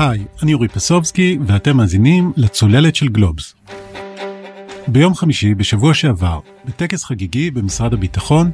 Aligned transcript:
היי, 0.00 0.24
אני 0.42 0.54
אורי 0.54 0.68
פסובסקי, 0.68 1.38
ואתם 1.46 1.76
מאזינים 1.76 2.32
לצוללת 2.36 2.96
של 2.96 3.08
גלובס. 3.08 3.54
ביום 4.88 5.14
חמישי 5.14 5.54
בשבוע 5.54 5.94
שעבר, 5.94 6.40
בטקס 6.64 7.04
חגיגי 7.04 7.50
במשרד 7.50 7.94
הביטחון, 7.94 8.50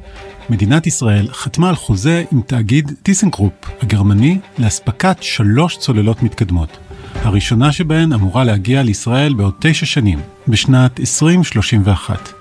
מדינת 0.49 0.87
ישראל 0.87 1.27
חתמה 1.31 1.69
על 1.69 1.75
חוזה 1.75 2.23
עם 2.31 2.41
תאגיד 2.41 2.91
טיסנקרופ 3.03 3.53
הגרמני 3.81 4.39
לאספקת 4.57 5.17
שלוש 5.21 5.77
צוללות 5.77 6.23
מתקדמות. 6.23 6.77
הראשונה 7.15 7.71
שבהן 7.71 8.13
אמורה 8.13 8.43
להגיע 8.43 8.83
לישראל 8.83 9.33
בעוד 9.33 9.53
תשע 9.59 9.85
שנים, 9.85 10.19
בשנת 10.47 10.99
2031. 10.99 12.36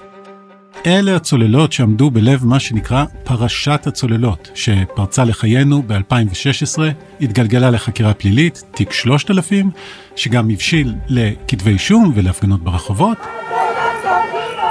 אלה 0.86 1.16
הצוללות 1.16 1.72
שעמדו 1.72 2.10
בלב 2.10 2.44
מה 2.44 2.60
שנקרא 2.60 3.04
פרשת 3.24 3.86
הצוללות, 3.86 4.50
שפרצה 4.54 5.24
לחיינו 5.24 5.82
ב-2016, 5.86 6.78
התגלגלה 7.20 7.70
לחקירה 7.70 8.14
פלילית, 8.14 8.62
תיק 8.74 8.92
3000, 8.92 9.70
שגם 10.16 10.50
הבשיל 10.50 10.94
לכתבי 11.08 11.70
אישום 11.70 12.12
ולהפגנות 12.14 12.62
ברחובות, 12.64 13.18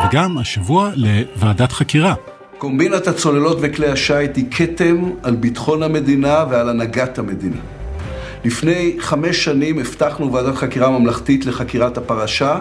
וגם 0.05 0.37
השבוע 0.37 0.91
לוועדת 0.95 1.71
חקירה. 1.71 2.13
קומבינת 2.57 3.07
הצוללות 3.07 3.57
וכלי 3.61 3.87
השיט 3.87 4.37
היא 4.37 4.45
כתם 4.51 5.09
על 5.23 5.35
ביטחון 5.35 5.83
המדינה 5.83 6.45
ועל 6.49 6.69
הנהגת 6.69 7.19
המדינה. 7.19 7.61
לפני 8.45 8.95
חמש 8.99 9.43
שנים 9.43 9.79
הבטחנו 9.79 10.33
ועדת 10.33 10.55
חקירה 10.55 10.99
ממלכתית 10.99 11.45
לחקירת 11.45 11.97
הפרשה, 11.97 12.59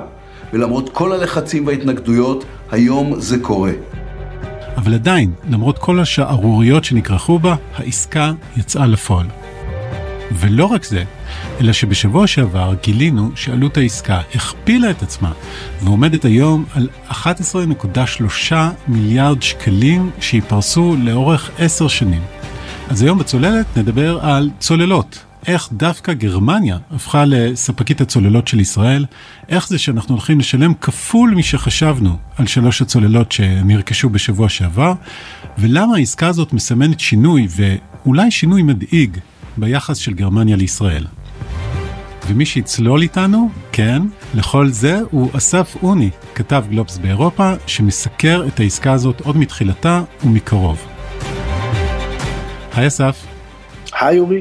ולמרות 0.55 0.91
כל 0.93 1.13
הלחצים 1.13 1.67
וההתנגדויות, 1.67 2.45
היום 2.71 3.21
זה 3.21 3.39
קורה. 3.39 3.73
אבל 4.77 4.95
עדיין, 4.95 5.31
למרות 5.51 5.79
כל 5.79 6.01
השערוריות 6.01 6.85
שנכרכו 6.85 7.39
בה, 7.39 7.55
העסקה 7.75 8.33
יצאה 8.57 8.87
לפועל. 8.87 9.27
ולא 10.33 10.65
רק 10.65 10.85
זה, 10.85 11.05
אלא 11.61 11.73
שבשבוע 11.73 12.27
שעבר 12.27 12.75
גילינו 12.83 13.31
שעלות 13.35 13.77
העסקה 13.77 14.21
הכפילה 14.35 14.91
את 14.91 15.03
עצמה 15.03 15.33
ועומדת 15.83 16.25
היום 16.25 16.65
על 16.75 16.89
11.3 17.11 18.53
מיליארד 18.89 19.43
שקלים 19.43 20.11
שייפרסו 20.21 20.97
לאורך 20.99 21.51
עשר 21.59 21.89
שנים. 21.89 22.23
אז 22.89 23.03
היום 23.03 23.19
בצוללת 23.19 23.67
נדבר 23.77 24.19
על 24.23 24.51
צוללות, 24.59 25.19
איך 25.47 25.69
דווקא 25.73 26.13
גרמניה 26.13 26.79
הפכה 26.91 27.25
לספקית 27.25 28.01
הצוללות 28.01 28.49
של 28.49 28.61
ישראל, 28.61 29.05
איך 29.49 29.69
זה 29.69 29.79
שאנחנו 29.79 30.15
הולכים 30.15 30.39
לשלם 30.39 30.75
כפול 30.75 31.35
משחשבנו 31.35 32.17
על 32.37 32.47
שלוש 32.47 32.83
הצוללות 32.83 33.33
שנרכשו 33.33 34.09
בשבוע 34.11 34.49
שעבר, 34.49 34.93
ולמה 35.59 35.97
העסקה 35.97 36.29
הזאת 36.29 36.53
מסמנת 36.53 37.01
שינוי, 37.01 37.49
ואולי 37.51 38.31
שינוי 38.31 38.63
מדאיג, 38.63 39.19
ביחס 39.57 39.97
של 39.97 40.15
גרמניה 40.15 40.57
לישראל. 40.57 41.07
ומי 42.27 42.47
שיצלול 42.47 43.03
איתנו, 43.03 43.51
כן, 43.73 44.03
לכל 44.35 44.69
זה 44.69 45.01
הוא 45.11 45.31
אסף 45.37 45.77
אוני, 45.83 46.11
כתב 46.35 46.65
גלובס 46.71 46.99
באירופה, 46.99 47.53
שמסקר 47.67 48.45
את 48.49 48.61
העסקה 48.61 48.93
הזאת 48.93 49.21
עוד 49.21 49.37
מתחילתה 49.37 50.03
ומקרוב. 50.25 50.87
היי 52.75 52.87
אסף. 52.87 53.27
היי 54.01 54.19
אורי. 54.19 54.41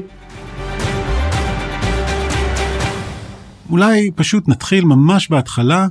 אולי 3.70 4.10
פשוט 4.14 4.48
נתחיל 4.48 4.84
ממש 4.84 5.30
בהתחלה, 5.30 5.86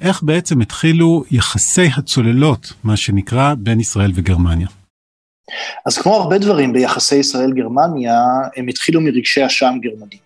איך 0.00 0.22
בעצם 0.22 0.60
התחילו 0.60 1.24
יחסי 1.30 1.88
הצוללות, 1.96 2.72
מה 2.84 2.96
שנקרא, 2.96 3.54
בין 3.58 3.80
ישראל 3.80 4.12
וגרמניה. 4.14 4.68
אז 5.86 5.98
כמו 5.98 6.14
הרבה 6.14 6.38
דברים 6.38 6.72
ביחסי 6.72 7.16
ישראל-גרמניה, 7.16 8.20
הם 8.56 8.68
התחילו 8.68 9.00
מרגשי 9.00 9.46
אשם 9.46 9.74
גרמני. 9.82 10.18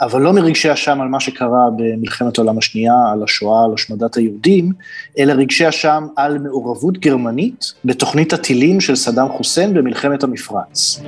אבל 0.00 0.22
לא 0.22 0.32
מרגשי 0.32 0.72
אשם 0.72 1.00
על 1.00 1.08
מה 1.08 1.20
שקרה 1.20 1.68
במלחמת 1.76 2.38
העולם 2.38 2.58
השנייה, 2.58 2.94
על 3.12 3.22
השואה, 3.22 3.64
על 3.64 3.70
השמדת 3.74 4.16
היהודים, 4.16 4.72
אלא 5.18 5.32
רגשי 5.32 5.68
אשם 5.68 6.06
על 6.16 6.38
מעורבות 6.38 6.98
גרמנית 6.98 7.72
בתוכנית 7.84 8.32
הטילים 8.32 8.80
של 8.80 8.96
סדאם 8.96 9.28
חוסיין 9.28 9.74
במלחמת 9.74 10.22
המפרץ. 10.22 11.00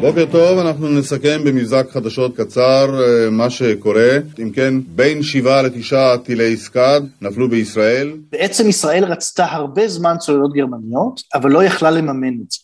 בוקר 0.00 0.24
טוב, 0.32 0.58
אנחנו 0.58 0.88
נסכם 0.88 1.44
במבזק 1.44 1.86
חדשות 1.90 2.36
קצר 2.36 3.02
אה, 3.02 3.30
מה 3.30 3.50
שקורה. 3.50 4.18
אם 4.42 4.50
כן, 4.50 4.74
בין 4.86 5.22
שבעה 5.22 5.62
לתשעה 5.62 6.18
טילי 6.18 6.56
סקאד 6.56 7.08
נפלו 7.22 7.48
בישראל. 7.48 8.12
בעצם 8.32 8.68
ישראל 8.68 9.04
רצתה 9.04 9.44
הרבה 9.44 9.88
זמן 9.88 10.16
צוללות 10.18 10.52
גרמניות, 10.52 11.20
אבל 11.34 11.50
לא 11.50 11.64
יכלה 11.64 11.90
לממן 11.90 12.34
את 12.44 12.50
זה. 12.50 12.58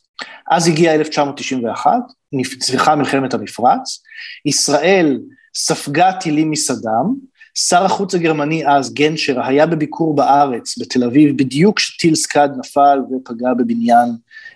אז 0.50 0.68
הגיעה 0.68 0.94
1991, 0.94 1.90
נפצחה 2.32 2.96
מלחמת 2.96 3.34
המפרץ, 3.34 4.02
ישראל 4.46 5.18
ספגה 5.54 6.12
טילים 6.12 6.50
מסדאם, 6.50 7.32
שר 7.54 7.84
החוץ 7.84 8.14
הגרמני 8.14 8.66
אז, 8.66 8.94
גנשר, 8.94 9.40
היה 9.46 9.66
בביקור 9.66 10.16
בארץ, 10.16 10.78
בתל 10.78 11.04
אביב, 11.04 11.36
בדיוק 11.38 11.76
כשטיל 11.76 12.14
סקאד 12.14 12.52
נפל 12.58 12.98
ופגע 13.10 13.54
בבניין 13.54 14.08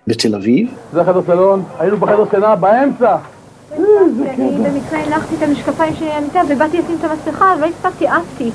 בתל 0.07 0.35
אביב. 0.35 0.75
זה 0.93 1.05
חדר 1.05 1.23
סלון, 1.27 1.65
היינו 1.79 1.97
בחדר 1.97 2.31
שינה 2.31 2.57
באמצע. 2.57 3.17
אני 3.73 4.59
במקרה 4.65 4.99
הנחתי 4.99 5.35
את 5.35 5.43
המשקפיים 5.43 5.97
שלי 5.97 6.11
על 6.11 6.23
המיטה 6.23 6.41
ובאתי 6.49 6.79
לשים 6.79 6.97
את 7.01 7.05
המסכה 7.05 7.55
ולא 7.59 7.67
הספקתי, 7.67 8.07
עפתי. 8.07 8.51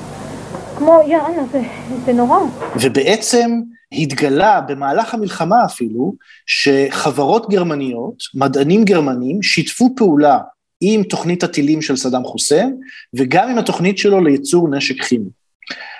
כמו, 0.78 1.00
יאללה, 1.06 1.42
זה, 1.52 1.62
זה 2.06 2.12
נורא. 2.12 2.38
ובעצם 2.80 3.50
התגלה 3.92 4.60
במהלך 4.60 5.14
המלחמה 5.14 5.64
אפילו, 5.64 6.14
שחברות 6.46 7.50
גרמניות, 7.50 8.22
מדענים 8.34 8.84
גרמנים, 8.84 9.42
שיתפו 9.42 9.94
פעולה 9.96 10.38
עם 10.84 11.02
תוכנית 11.02 11.44
הטילים 11.44 11.82
של 11.82 11.96
סדאם 11.96 12.24
חוסיין, 12.24 12.76
וגם 13.14 13.48
עם 13.48 13.58
התוכנית 13.58 13.98
שלו 13.98 14.24
לייצור 14.24 14.68
נשק 14.68 15.02
כימי. 15.02 15.30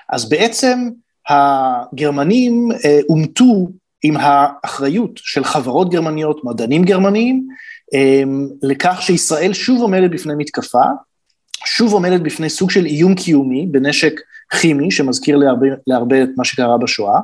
אז 0.08 0.28
בעצם 0.28 0.88
הגרמנים 1.28 2.68
אה, 2.84 3.00
אומתו 3.08 3.68
עם 4.02 4.16
האחריות 4.18 5.10
של 5.16 5.44
חברות 5.44 5.90
גרמניות, 5.90 6.44
מדענים 6.44 6.84
גרמניים, 6.84 7.48
אה, 7.94 8.22
לכך 8.62 9.02
שישראל 9.02 9.52
שוב 9.52 9.82
עומדת 9.82 10.10
בפני 10.10 10.32
מתקפה, 10.36 10.84
שוב 11.64 11.92
עומדת 11.92 12.20
בפני 12.20 12.50
סוג 12.50 12.70
של 12.70 12.86
איום 12.86 13.14
קיומי 13.14 13.66
בנשק 13.66 14.20
כימי, 14.60 14.90
שמזכיר 14.90 15.36
להרבה, 15.36 15.66
להרבה 15.86 16.22
את 16.22 16.28
מה 16.36 16.44
שקרה 16.44 16.78
בשואה, 16.78 17.20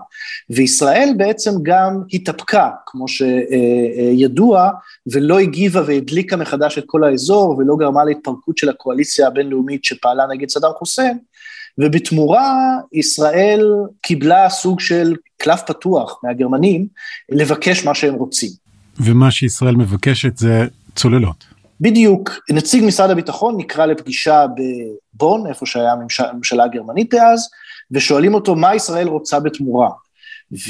וישראל 0.51 1.13
בעצם 1.17 1.51
גם 1.63 2.03
התאפקה, 2.13 2.71
כמו 2.87 3.05
שידוע, 3.09 4.71
ולא 5.13 5.39
הגיבה 5.39 5.83
והדליקה 5.87 6.37
מחדש 6.37 6.79
את 6.79 6.85
כל 6.87 7.05
האזור, 7.05 7.59
ולא 7.59 7.77
גרמה 7.77 8.05
להתפרקות 8.05 8.59
של 8.59 8.69
הקואליציה 8.69 9.27
הבינלאומית 9.27 9.85
שפעלה 9.85 10.25
נגד 10.31 10.49
סדאם 10.49 10.71
חוסיין, 10.79 11.19
ובתמורה 11.79 12.77
ישראל 12.93 13.73
קיבלה 14.03 14.49
סוג 14.51 14.81
של 14.81 15.15
קלף 15.37 15.63
פתוח 15.67 16.21
מהגרמנים 16.25 16.87
לבקש 17.29 17.85
מה 17.85 17.95
שהם 17.95 18.15
רוצים. 18.15 18.51
ומה 19.01 19.31
שישראל 19.31 19.77
מבקשת 19.77 20.37
זה 20.37 20.67
צוללות. 20.97 21.48
בדיוק, 21.81 22.31
נציג 22.51 22.85
משרד 22.85 23.11
הביטחון 23.11 23.57
נקרא 23.57 23.87
לפגישה 23.87 24.47
בבון, 25.15 25.47
איפה 25.47 25.67
שהיה 25.67 25.93
הממשלה 26.19 26.65
הגרמנית 26.65 27.15
דאז, 27.15 27.49
ושואלים 27.91 28.35
אותו 28.35 28.57
מה 28.57 28.75
ישראל 28.75 29.09
רוצה 29.09 29.41
בתמורה. 29.41 29.89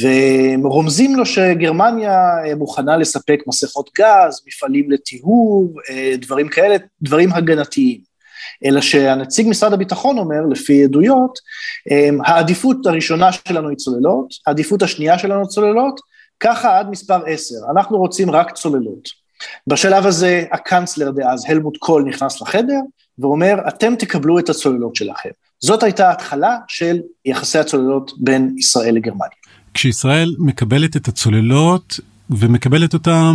ורומזים 0.01 1.17
לו 1.17 1.27
שגרמניה 1.27 2.21
מוכנה 2.57 2.97
לספק 2.97 3.41
מסכות 3.47 3.91
גז, 3.99 4.43
מפעלים 4.47 4.91
לטיהור, 4.91 5.73
דברים 6.19 6.49
כאלה, 6.49 6.77
דברים 7.03 7.33
הגנתיים. 7.33 8.01
אלא 8.65 8.81
שהנציג 8.81 9.49
משרד 9.49 9.73
הביטחון 9.73 10.19
אומר, 10.19 10.47
לפי 10.51 10.85
עדויות, 10.85 11.39
העדיפות 12.25 12.87
הראשונה 12.87 13.33
שלנו 13.33 13.69
היא 13.69 13.77
צוללות, 13.77 14.35
העדיפות 14.47 14.83
השנייה 14.83 15.19
שלנו 15.19 15.49
צוללות, 15.49 16.01
ככה 16.41 16.79
עד 16.79 16.91
מספר 16.91 17.21
עשר, 17.27 17.57
אנחנו 17.71 17.99
רוצים 17.99 18.31
רק 18.31 18.53
צוללות. 18.55 19.28
בשלב 19.67 20.07
הזה 20.07 20.45
הקאנצלר 20.53 21.11
דאז, 21.11 21.45
הלמוט 21.49 21.77
קול, 21.77 22.05
נכנס 22.05 22.43
לחדר 22.43 22.81
ואומר, 23.19 23.55
אתם 23.69 23.95
תקבלו 23.95 24.39
את 24.39 24.49
הצוללות 24.49 24.97
שלכם. 24.97 25.31
זאת 25.61 25.83
הייתה 25.83 26.09
ההתחלה 26.09 26.57
של 26.69 26.99
יחסי 27.25 27.59
הצוללות 27.59 28.13
בין 28.19 28.55
ישראל 28.59 28.95
לגרמניה. 28.95 29.39
כשישראל 29.75 30.35
מקבלת 30.39 30.97
את 30.97 31.09
הצוללות 31.09 32.01
ומקבלת 32.31 32.95
אותן 32.95 33.35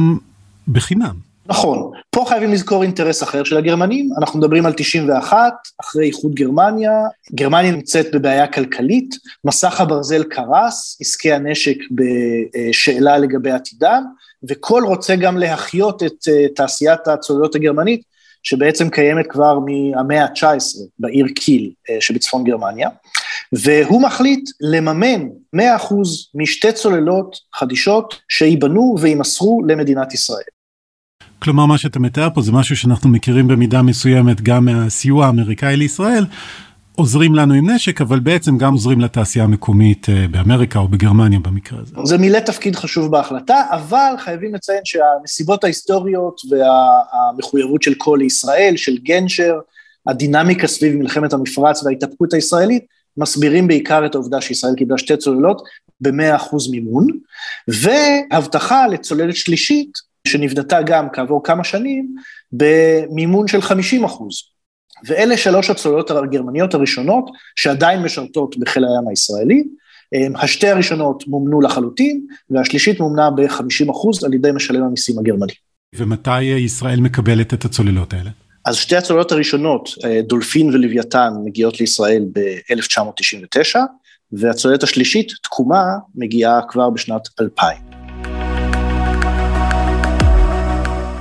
בחינם. 0.67 1.15
נכון, 1.45 1.91
פה 2.09 2.25
חייבים 2.27 2.51
לזכור 2.51 2.83
אינטרס 2.83 3.23
אחר 3.23 3.43
של 3.43 3.57
הגרמנים, 3.57 4.09
אנחנו 4.19 4.39
מדברים 4.39 4.65
על 4.65 4.73
91, 4.73 5.53
אחרי 5.81 6.05
איחוד 6.05 6.35
גרמניה, 6.35 6.91
גרמניה 7.35 7.71
נמצאת 7.71 8.05
בבעיה 8.13 8.47
כלכלית, 8.47 9.15
מסך 9.45 9.81
הברזל 9.81 10.23
קרס, 10.23 10.97
עסקי 11.01 11.33
הנשק 11.33 11.77
בשאלה 11.91 13.17
לגבי 13.17 13.51
עתידם, 13.51 14.03
וכל 14.49 14.83
רוצה 14.85 15.15
גם 15.15 15.37
להחיות 15.37 16.03
את 16.03 16.27
אה, 16.27 16.47
תעשיית 16.55 17.07
הצוללות 17.07 17.55
הגרמנית, 17.55 18.01
שבעצם 18.43 18.89
קיימת 18.89 19.25
כבר 19.29 19.59
מהמאה 19.59 20.23
ה-19 20.23 20.79
בעיר 20.99 21.25
קיל 21.35 21.71
אה, 21.89 21.97
שבצפון 21.99 22.43
גרמניה, 22.43 22.89
והוא 23.53 24.01
מחליט 24.01 24.49
לממן 24.61 25.27
100% 25.55 25.59
משתי 26.35 26.71
צוללות 26.71 27.35
חדישות 27.53 28.19
שייבנו 28.29 28.95
ויימסרו 29.01 29.61
למדינת 29.67 30.13
ישראל. 30.13 30.43
כלומר 31.39 31.65
מה 31.65 31.77
שאתה 31.77 31.99
מתאר 31.99 32.29
פה 32.33 32.41
זה 32.41 32.51
משהו 32.51 32.77
שאנחנו 32.77 33.09
מכירים 33.09 33.47
במידה 33.47 33.81
מסוימת 33.81 34.41
גם 34.41 34.65
מהסיוע 34.65 35.25
האמריקאי 35.25 35.77
לישראל. 35.77 36.25
עוזרים 36.95 37.35
לנו 37.35 37.53
עם 37.53 37.69
נשק 37.69 38.01
אבל 38.01 38.19
בעצם 38.19 38.57
גם 38.57 38.73
עוזרים 38.73 39.01
לתעשייה 39.01 39.45
המקומית 39.45 40.09
אה, 40.09 40.27
באמריקה 40.31 40.79
או 40.79 40.87
בגרמניה 40.87 41.39
במקרה 41.39 41.79
הזה. 41.79 41.95
זה 42.03 42.17
מילא 42.17 42.39
תפקיד 42.39 42.75
חשוב 42.75 43.11
בהחלטה 43.11 43.65
אבל 43.69 44.13
חייבים 44.19 44.55
לציין 44.55 44.81
שהנסיבות 44.85 45.63
ההיסטוריות 45.63 46.41
והמחויבות 46.49 47.81
של 47.81 47.93
כל 47.97 48.17
לישראל 48.21 48.73
של 48.77 48.97
גנשר 48.97 49.59
הדינמיקה 50.07 50.67
סביב 50.67 50.95
מלחמת 50.95 51.33
המפרץ 51.33 51.83
וההתאפקות 51.83 52.33
הישראלית 52.33 52.85
מסבירים 53.17 53.67
בעיקר 53.67 54.05
את 54.05 54.15
העובדה 54.15 54.41
שישראל 54.41 54.75
קיבלה 54.75 54.97
שתי 54.97 55.17
צוללות 55.17 55.61
ב-100% 56.01 56.71
מימון 56.71 57.07
והבטחה 57.67 58.87
לצוללת 58.87 59.35
שלישית 59.35 59.97
שנבנתה 60.27 60.81
גם 60.81 61.07
כעבור 61.13 61.43
כמה 61.43 61.63
שנים 61.63 62.15
במימון 62.51 63.47
של 63.47 63.61
50 63.61 64.03
אחוז. 64.03 64.52
ואלה 65.05 65.37
שלוש 65.37 65.69
הצוללות 65.69 66.11
הגרמניות 66.11 66.73
הראשונות 66.73 67.29
שעדיין 67.55 68.03
משרתות 68.03 68.57
בחיל 68.57 68.83
הים 68.85 69.07
הישראלי. 69.09 69.63
השתי 70.35 70.67
הראשונות 70.67 71.27
מומנו 71.27 71.61
לחלוטין, 71.61 72.27
והשלישית 72.49 72.99
מומנה 72.99 73.31
ב-50 73.31 73.91
אחוז 73.91 74.23
על 74.23 74.33
ידי 74.33 74.51
משלם 74.51 74.83
המיסים 74.83 75.19
הגרמני. 75.19 75.53
ומתי 75.95 76.43
ישראל 76.43 76.99
מקבלת 76.99 77.53
את 77.53 77.65
הצוללות 77.65 78.13
האלה? 78.13 78.29
אז 78.65 78.75
שתי 78.75 78.95
הצוללות 78.95 79.31
הראשונות, 79.31 79.89
דולפין 80.27 80.69
ולוויתן, 80.69 81.33
מגיעות 81.45 81.79
לישראל 81.79 82.25
ב-1999, 82.33 83.79
והצוללת 84.31 84.83
השלישית, 84.83 85.31
תקומה, 85.43 85.83
מגיעה 86.15 86.61
כבר 86.67 86.89
בשנת 86.89 87.21
2000. 87.41 87.92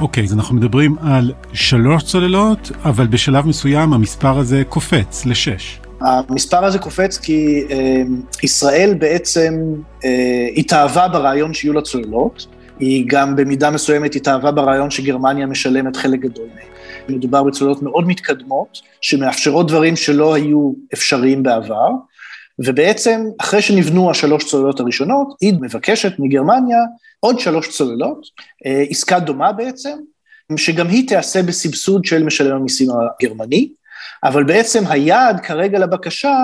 אוקיי, 0.02 0.24
אז 0.24 0.32
אנחנו 0.32 0.54
מדברים 0.54 0.96
על 1.00 1.32
שלוש 1.52 2.02
צוללות, 2.02 2.70
אבל 2.84 3.06
בשלב 3.06 3.46
מסוים 3.46 3.92
המספר 3.92 4.38
הזה 4.38 4.62
קופץ 4.68 5.26
לשש. 5.26 5.80
המספר 6.00 6.64
הזה 6.64 6.78
קופץ 6.78 7.18
כי 7.18 7.64
אה, 7.70 8.02
ישראל 8.42 8.94
בעצם 8.98 9.54
אה, 10.04 10.48
התאהבה 10.56 11.08
ברעיון 11.08 11.54
שיהיו 11.54 11.72
לה 11.72 11.82
צוללות, 11.82 12.46
היא 12.78 13.04
גם 13.08 13.36
במידה 13.36 13.70
מסוימת 13.70 14.14
התאהבה 14.14 14.50
ברעיון 14.50 14.90
שגרמניה 14.90 15.46
משלמת 15.46 15.96
חלק 15.96 16.20
גדול 16.20 16.46
מהן. 16.54 17.16
מדובר 17.16 17.42
בצוללות 17.42 17.82
מאוד 17.82 18.06
מתקדמות, 18.06 18.78
שמאפשרות 19.00 19.68
דברים 19.68 19.96
שלא 19.96 20.34
היו 20.34 20.72
אפשריים 20.94 21.42
בעבר, 21.42 21.88
ובעצם 22.58 23.24
אחרי 23.40 23.62
שנבנו 23.62 24.10
השלוש 24.10 24.44
צוללות 24.44 24.80
הראשונות, 24.80 25.36
היא 25.40 25.54
מבקשת 25.60 26.12
מגרמניה 26.18 26.78
עוד 27.20 27.40
שלוש 27.40 27.68
צוללות, 27.68 28.26
אה, 28.66 28.84
עסקה 28.90 29.20
דומה 29.20 29.52
בעצם, 29.52 29.98
שגם 30.56 30.88
היא 30.88 31.08
תיעשה 31.08 31.42
בסבסוד 31.42 32.04
של 32.04 32.22
משלם 32.22 32.56
המיסים 32.56 32.88
הגרמני, 32.90 33.68
אבל 34.24 34.44
בעצם 34.44 34.84
היעד 34.86 35.40
כרגע 35.40 35.78
לבקשה 35.78 36.36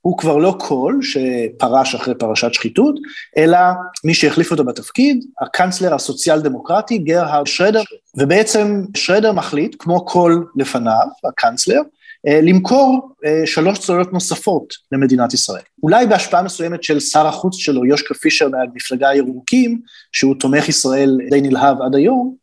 הוא 0.00 0.18
כבר 0.18 0.36
לא 0.36 0.56
קול 0.58 1.00
שפרש 1.02 1.94
אחרי 1.94 2.14
פרשת 2.14 2.54
שחיתות, 2.54 2.94
אלא 3.36 3.58
מי 4.04 4.14
שהחליף 4.14 4.50
אותו 4.50 4.64
בתפקיד, 4.64 5.24
הקאנצלר 5.40 5.94
הסוציאל 5.94 6.40
דמוקרטי 6.40 6.98
גרהרד 6.98 7.46
שרדר, 7.46 7.82
ובעצם 8.16 8.84
שרדר 8.94 9.32
מחליט, 9.32 9.76
כמו 9.78 10.04
קול 10.04 10.46
לפניו, 10.56 11.06
הקאנצלר, 11.28 11.80
למכור 12.24 13.14
אה, 13.24 13.42
שלוש 13.46 13.78
צוללות 13.78 14.12
נוספות 14.12 14.74
למדינת 14.92 15.34
ישראל. 15.34 15.62
אולי 15.82 16.06
בהשפעה 16.06 16.42
מסוימת 16.42 16.82
של 16.82 17.00
שר 17.00 17.26
החוץ 17.26 17.54
שלו, 17.56 17.84
יושקה 17.84 18.14
פישר 18.14 18.48
מהמפלגה 18.48 19.08
הירוקים, 19.08 19.80
שהוא 20.12 20.34
תומך 20.40 20.68
ישראל 20.68 21.18
די 21.30 21.40
נלהב 21.40 21.82
עד 21.82 21.94
היום, 21.94 22.34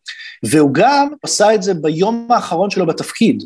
והוא 0.43 0.69
גם 0.73 1.07
עשה 1.23 1.55
את 1.55 1.63
זה 1.63 1.73
ביום 1.73 2.27
האחרון 2.29 2.69
שלו 2.69 2.85
בתפקיד. 2.85 3.43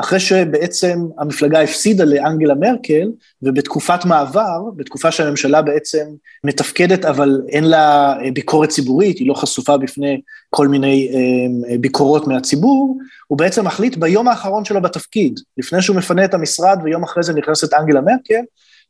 אחרי 0.00 0.20
שבעצם 0.20 0.98
המפלגה 1.18 1.60
הפסידה 1.60 2.04
לאנגלה 2.04 2.54
מרקל, 2.54 3.10
ובתקופת 3.42 4.04
מעבר, 4.04 4.58
בתקופה 4.76 5.10
שהממשלה 5.10 5.62
בעצם 5.62 6.04
מתפקדת, 6.44 7.04
אבל 7.04 7.42
אין 7.48 7.64
לה 7.64 8.14
ביקורת 8.34 8.68
ציבורית, 8.68 9.18
היא 9.18 9.28
לא 9.28 9.34
חשופה 9.34 9.76
בפני 9.76 10.20
כל 10.50 10.68
מיני 10.68 11.08
אה, 11.14 11.78
ביקורות 11.78 12.26
מהציבור, 12.26 12.98
הוא 13.26 13.38
בעצם 13.38 13.66
מחליט 13.66 13.96
ביום 13.96 14.28
האחרון 14.28 14.64
שלו 14.64 14.82
בתפקיד, 14.82 15.40
לפני 15.58 15.82
שהוא 15.82 15.96
מפנה 15.96 16.24
את 16.24 16.34
המשרד 16.34 16.78
ויום 16.84 17.02
אחרי 17.02 17.22
זה 17.22 17.34
נכנסת 17.34 17.74
אנגלה 17.74 18.00
מרקל, 18.00 18.42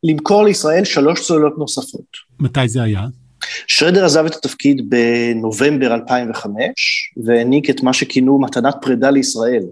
למכור 0.04 0.44
לישראל 0.44 0.84
שלוש 0.84 1.26
צוללות 1.26 1.58
נוספות. 1.58 2.06
מתי 2.40 2.68
זה 2.68 2.82
היה? 2.82 3.02
שרדר 3.66 4.04
עזב 4.04 4.24
את 4.26 4.34
התפקיד 4.34 4.90
בנובמבר 4.90 5.94
2005, 5.94 6.52
והעניק 7.24 7.70
את 7.70 7.82
מה 7.82 7.92
שכינו 7.92 8.40
מתנת 8.40 8.74
פרידה 8.82 9.10
לישראל. 9.10 9.62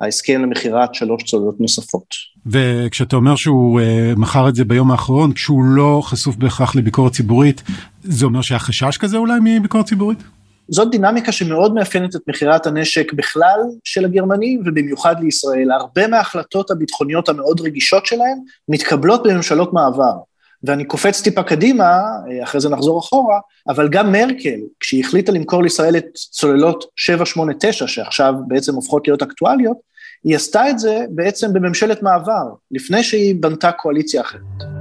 ההסכם 0.00 0.42
למכירת 0.42 0.94
שלוש 0.94 1.22
צוללות 1.22 1.60
נוספות. 1.60 2.06
וכשאתה 2.46 3.16
אומר 3.16 3.36
שהוא 3.36 3.80
uh, 3.80 4.18
מכר 4.18 4.48
את 4.48 4.54
זה 4.54 4.64
ביום 4.64 4.90
האחרון, 4.90 5.32
כשהוא 5.32 5.64
לא 5.64 6.00
חשוף 6.04 6.36
בהכרח 6.36 6.76
לביקורת 6.76 7.12
ציבורית, 7.12 7.62
זה 8.02 8.24
אומר 8.24 8.42
שהיה 8.42 8.58
חשש 8.58 8.96
כזה 8.96 9.16
אולי 9.16 9.38
מביקורת 9.42 9.86
ציבורית? 9.86 10.18
זאת 10.68 10.90
דינמיקה 10.90 11.32
שמאוד 11.32 11.74
מאפיינת 11.74 12.16
את 12.16 12.20
מכירת 12.28 12.66
הנשק 12.66 13.12
בכלל 13.12 13.60
של 13.84 14.04
הגרמנים 14.04 14.62
ובמיוחד 14.66 15.14
לישראל. 15.20 15.70
הרבה 15.70 16.06
מההחלטות 16.06 16.70
הביטחוניות 16.70 17.28
המאוד 17.28 17.60
רגישות 17.60 18.06
שלהם 18.06 18.38
מתקבלות 18.68 19.22
בממשלות 19.22 19.72
מעבר. 19.72 20.12
ואני 20.64 20.84
קופץ 20.84 21.20
טיפה 21.20 21.42
קדימה, 21.42 21.84
אה, 21.84 22.44
אחרי 22.44 22.60
זה 22.60 22.68
נחזור 22.68 22.98
אחורה, 22.98 23.38
אבל 23.68 23.88
גם 23.88 24.12
מרקל, 24.12 24.60
כשהיא 24.80 25.04
החליטה 25.04 25.32
למכור 25.32 25.62
לישראל 25.62 25.96
את 25.96 26.06
צוללות 26.14 26.84
789, 26.96 27.86
שעכשיו 27.86 28.34
בעצם 28.48 28.74
הופכות 28.74 29.08
להיות 29.08 29.22
אקטואליות, 29.22 29.76
היא 30.24 30.36
עשתה 30.36 30.70
את 30.70 30.78
זה 30.78 31.04
בעצם 31.10 31.52
בממשלת 31.52 32.02
מעבר, 32.02 32.44
לפני 32.70 33.02
שהיא 33.02 33.34
בנתה 33.40 33.72
קואליציה 33.72 34.20
אחרת. 34.20 34.75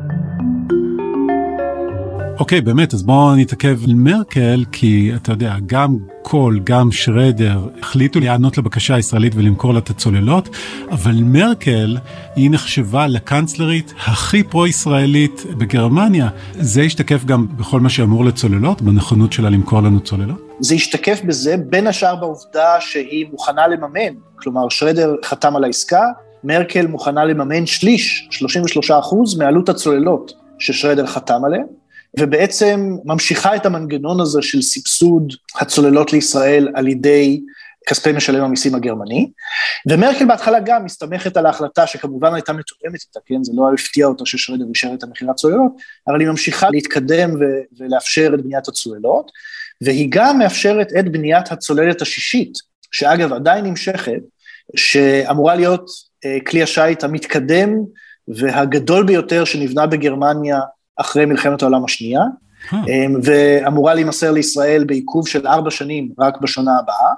אוקיי, 2.40 2.60
okay, 2.60 2.62
באמת, 2.62 2.94
אז 2.94 3.04
בואו 3.04 3.36
נתעכב 3.36 3.80
על 3.84 3.94
מרקל, 3.94 4.64
כי 4.72 5.12
אתה 5.16 5.32
יודע, 5.32 5.56
גם 5.66 5.98
קול, 6.22 6.60
גם 6.64 6.92
שרדר 6.92 7.60
החליטו 7.80 8.20
להיענות 8.20 8.58
לבקשה 8.58 8.96
הישראלית 8.96 9.34
ולמכור 9.36 9.74
לה 9.74 9.80
את 9.80 9.90
הצוללות, 9.90 10.50
אבל 10.92 11.16
מרקל 11.22 11.98
היא 12.36 12.52
נחשבה 12.52 13.08
לקנצלרית 13.08 13.94
הכי 13.98 14.44
פרו-ישראלית 14.44 15.44
בגרמניה. 15.58 16.30
זה 16.54 16.82
השתקף 16.82 17.26
גם 17.26 17.48
בכל 17.58 17.80
מה 17.80 17.90
שאמור 17.90 18.26
לצוללות, 18.26 18.82
בנכונות 18.82 19.34
שלה 19.34 19.50
למכור 19.50 19.82
לנו 19.82 20.00
צוללות? 20.00 20.42
זה 20.60 20.76
השתקף 20.76 21.22
בזה, 21.26 21.56
בין 21.58 21.88
השאר 21.88 22.16
בעובדה 22.16 22.76
שהיא 22.80 23.26
מוכנה 23.32 23.68
לממן, 23.68 24.16
כלומר 24.36 24.70
שרדר 24.70 25.16
חתם 25.26 25.56
על 25.56 25.64
העסקה, 25.64 26.04
מרקל 26.44 26.88
מוכנה 26.88 27.26
לממן 27.26 27.66
שליש, 27.66 28.28
33 28.32 28.92
אחוז, 28.92 29.38
מעלות 29.38 29.70
הצוללות 29.70 30.34
ששרדר 30.60 31.06
חתם 31.06 31.46
עליהן. 31.46 31.66
ובעצם 32.20 32.96
ממשיכה 33.06 33.56
את 33.56 33.66
המנגנון 33.66 34.20
הזה 34.20 34.42
של 34.42 34.62
סבסוד 34.62 35.34
הצוללות 35.60 36.14
לישראל 36.14 36.70
על 36.76 36.88
ידי 36.88 37.42
כספי 37.88 38.12
משלם 38.12 38.44
המיסים 38.44 38.76
הגרמני, 38.76 39.32
ומרקל 39.90 40.26
בהתחלה 40.26 40.60
גם 40.60 40.86
מסתמכת 40.86 41.38
על 41.38 41.46
ההחלטה 41.46 41.88
שכמובן 41.88 42.34
הייתה 42.34 42.54
מתואמת 42.54 43.00
איתה, 43.08 43.20
כן, 43.26 43.44
זה 43.44 43.52
לא 43.56 43.74
הפתיע 43.74 44.06
אותה 44.06 44.26
ששרדר 44.26 44.66
אישר 44.70 44.92
את 44.94 45.04
המכירת 45.04 45.36
צוללות, 45.36 45.72
אבל 46.08 46.20
היא 46.20 46.28
ממשיכה 46.28 46.70
להתקדם 46.70 47.36
ו- 47.36 47.62
ולאפשר 47.78 48.32
את 48.34 48.42
בניית 48.42 48.68
הצוללות, 48.68 49.32
והיא 49.82 50.08
גם 50.10 50.40
מאפשרת 50.40 50.88
את 51.00 51.12
בניית 51.12 51.52
הצוללת 51.52 52.02
השישית, 52.02 52.54
שאגב 52.92 53.34
עדיין 53.34 53.66
נמשכת, 53.66 54.22
שאמורה 54.76 55.56
להיות 55.56 55.90
אה, 56.26 56.38
כלי 56.48 56.64
השיט 56.64 57.04
המתקדם 57.04 57.70
והגדול 58.28 59.06
ביותר 59.06 59.46
שנבנה 59.46 59.88
בגרמניה 59.88 60.60
אחרי 60.98 61.26
מלחמת 61.26 61.62
העולם 61.62 61.86
השנייה. 61.86 62.22
אמ, 62.74 63.20
ואמורה 63.24 63.94
להימסר 63.94 64.32
לישראל 64.32 64.84
בעיכוב 64.84 65.28
של 65.28 65.48
ארבע 65.48 65.72
שנים 65.72 66.10
רק 66.20 66.42
בשנה 66.42 66.72
הבאה. 66.80 67.14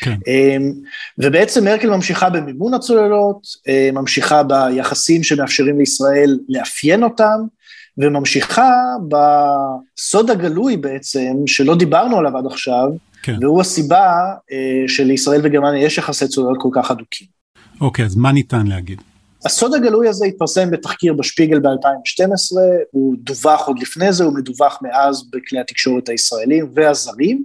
כן. 0.00 0.16
אמ, 0.26 0.72
ובעצם 1.18 1.64
מרקל 1.64 1.90
ממשיכה 1.90 2.30
במימון 2.30 2.74
הצוללות, 2.74 3.42
אמ, 3.68 3.94
ממשיכה 3.94 4.42
ביחסים 4.42 5.22
שמאפשרים 5.22 5.78
לישראל 5.78 6.38
לאפיין 6.48 7.02
אותם, 7.02 7.40
וממשיכה 7.98 8.70
בסוד 9.08 10.30
הגלוי 10.30 10.76
בעצם, 10.76 11.34
שלא 11.46 11.76
דיברנו 11.76 12.18
עליו 12.18 12.36
עד 12.36 12.46
עכשיו, 12.46 12.88
כן. 13.22 13.36
והוא 13.40 13.60
הסיבה 13.60 14.06
אה, 14.52 14.88
שלישראל 14.88 15.40
וגרמניה 15.44 15.84
יש 15.84 15.98
יחסי 15.98 16.28
צוללות 16.28 16.58
כל 16.60 16.68
כך 16.72 16.90
אדוקים. 16.90 17.26
אוקיי, 17.80 18.04
אז 18.04 18.16
מה 18.16 18.32
ניתן 18.32 18.66
להגיד? 18.66 19.00
הסוד 19.44 19.74
הגלוי 19.74 20.08
הזה 20.08 20.26
התפרסם 20.26 20.70
בתחקיר 20.70 21.12
בשפיגל 21.12 21.58
ב-2012, 21.58 22.56
הוא 22.90 23.14
דווח 23.18 23.66
עוד 23.66 23.78
לפני 23.78 24.12
זה, 24.12 24.24
הוא 24.24 24.34
מדווח 24.34 24.78
מאז 24.82 25.30
בכלי 25.32 25.60
התקשורת 25.60 26.08
הישראלים 26.08 26.70
והזרים, 26.74 27.44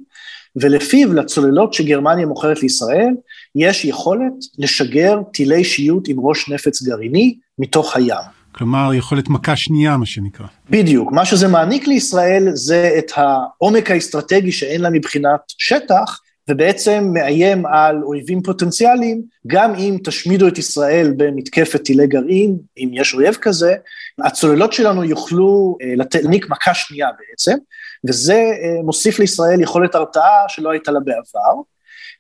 ולפיו 0.56 1.14
לצוללות 1.14 1.74
שגרמניה 1.74 2.26
מוכרת 2.26 2.62
לישראל, 2.62 3.14
יש 3.56 3.86
יכולת 3.86 4.34
לשגר 4.58 5.18
טילי 5.34 5.64
שיוט 5.64 6.08
עם 6.08 6.20
ראש 6.20 6.50
נפץ 6.50 6.82
גרעיני 6.84 7.38
מתוך 7.60 7.96
הים. 7.96 8.36
כלומר, 8.52 8.94
יכולת 8.94 9.30
מכה 9.30 9.56
שנייה, 9.56 9.98
מה 9.98 10.06
שנקרא. 10.06 10.46
בדיוק. 10.70 11.12
מה 11.12 11.26
שזה 11.26 11.48
מעניק 11.48 11.88
לישראל 11.88 12.48
זה 12.54 12.96
את 12.98 13.12
העומק 13.16 13.92
האסטרטגי 13.92 14.52
שאין 14.52 14.82
לה 14.82 14.90
מבחינת 14.90 15.40
שטח, 15.48 16.20
ובעצם 16.50 17.10
מאיים 17.14 17.66
על 17.66 18.04
אויבים 18.04 18.42
פוטנציאליים, 18.42 19.22
גם 19.48 19.76
אם 19.76 19.98
תשמידו 20.04 20.48
את 20.48 20.58
ישראל 20.58 21.14
במתקפת 21.18 21.84
טילי 21.84 22.08
גרעין, 22.08 22.58
אם 22.78 22.90
יש 22.94 23.14
אויב 23.14 23.36
כזה, 23.42 23.76
הצוללות 24.20 24.74
שלנו 24.74 25.04
יוכלו 25.04 25.78
להעניק 25.82 26.50
מכה 26.50 26.74
שנייה 26.74 27.08
בעצם, 27.20 27.58
וזה 28.08 28.44
מוסיף 28.84 29.20
לישראל 29.20 29.62
יכולת 29.62 29.96
הרתעה 29.96 30.44
שלא 30.48 30.72
הייתה 30.72 30.92
לה 30.92 31.00
בעבר. 31.00 31.62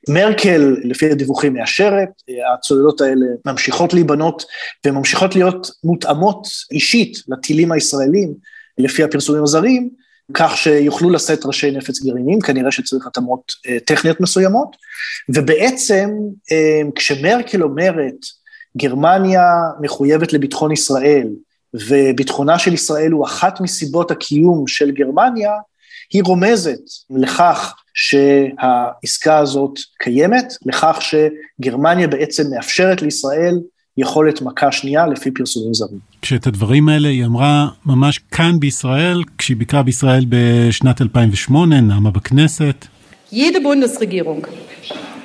מרקל, 0.10 0.76
לפי 0.84 1.12
הדיווחים, 1.12 1.54
מאשרת, 1.54 2.10
הצוללות 2.54 3.02
האלה 3.02 3.26
ממשיכות 3.46 3.94
להיבנות 3.94 4.44
וממשיכות 4.86 5.36
להיות 5.36 5.72
מותאמות 5.84 6.48
אישית 6.72 7.18
לטילים 7.28 7.72
הישראלים, 7.72 8.34
לפי 8.78 9.04
הפרסומים 9.04 9.44
הזרים, 9.44 9.90
כך 10.34 10.58
שיוכלו 10.58 11.10
לשאת 11.10 11.46
ראשי 11.46 11.72
נפץ 11.72 12.00
גרעינים, 12.04 12.42
כנראה 12.42 12.72
שצריך 12.72 13.08
התאמות 13.08 13.52
אה, 13.68 13.78
טכניות 13.86 14.22
מסוימות, 14.22 14.76
ובעצם 15.30 16.10
אה, 16.52 16.82
כשמרקל 16.96 17.64
אומרת, 17.64 18.16
גרמניה 18.78 19.44
מחויבת 19.82 20.34
לביטחון 20.34 20.72
ישראל, 20.72 21.28
וביטחונה 21.74 22.60
של 22.60 22.74
ישראל 22.74 23.12
הוא 23.12 23.26
אחת 23.26 23.62
מסיבות 23.62 24.12
הקיום 24.12 24.68
של 24.68 24.92
גרמניה, 24.92 25.52
היא 26.14 26.24
רומזת 26.24 26.82
לכך 27.10 27.76
שהעסקה 27.94 29.38
הזאת 29.38 29.80
קיימת, 30.00 30.54
לכך 30.66 31.00
שגרמניה 31.02 32.08
בעצם 32.08 32.44
מאפשרת 32.50 33.02
לישראל 33.02 33.60
יכולת 33.99 34.43
מכה 34.43 34.73
שנייה 34.73 35.07
לפי 35.07 35.31
פרסומים 35.31 35.75
זרים. 35.75 35.99
כשאת 36.23 36.47
הדברים 36.47 36.89
האלה 36.89 37.09
היא 37.09 37.25
אמרה 37.25 37.69
ממש 37.87 38.19
כאן 38.19 38.61
בישראל, 38.61 39.23
כשהיא 39.39 39.57
ביקרה 39.57 39.83
בישראל 39.83 40.25
בשנת 40.29 41.01
2008, 41.03 41.81
נעמה 41.81 42.11
בכנסת. 42.11 42.87
Jede 43.33 43.61
Bundesregierung 43.61 44.41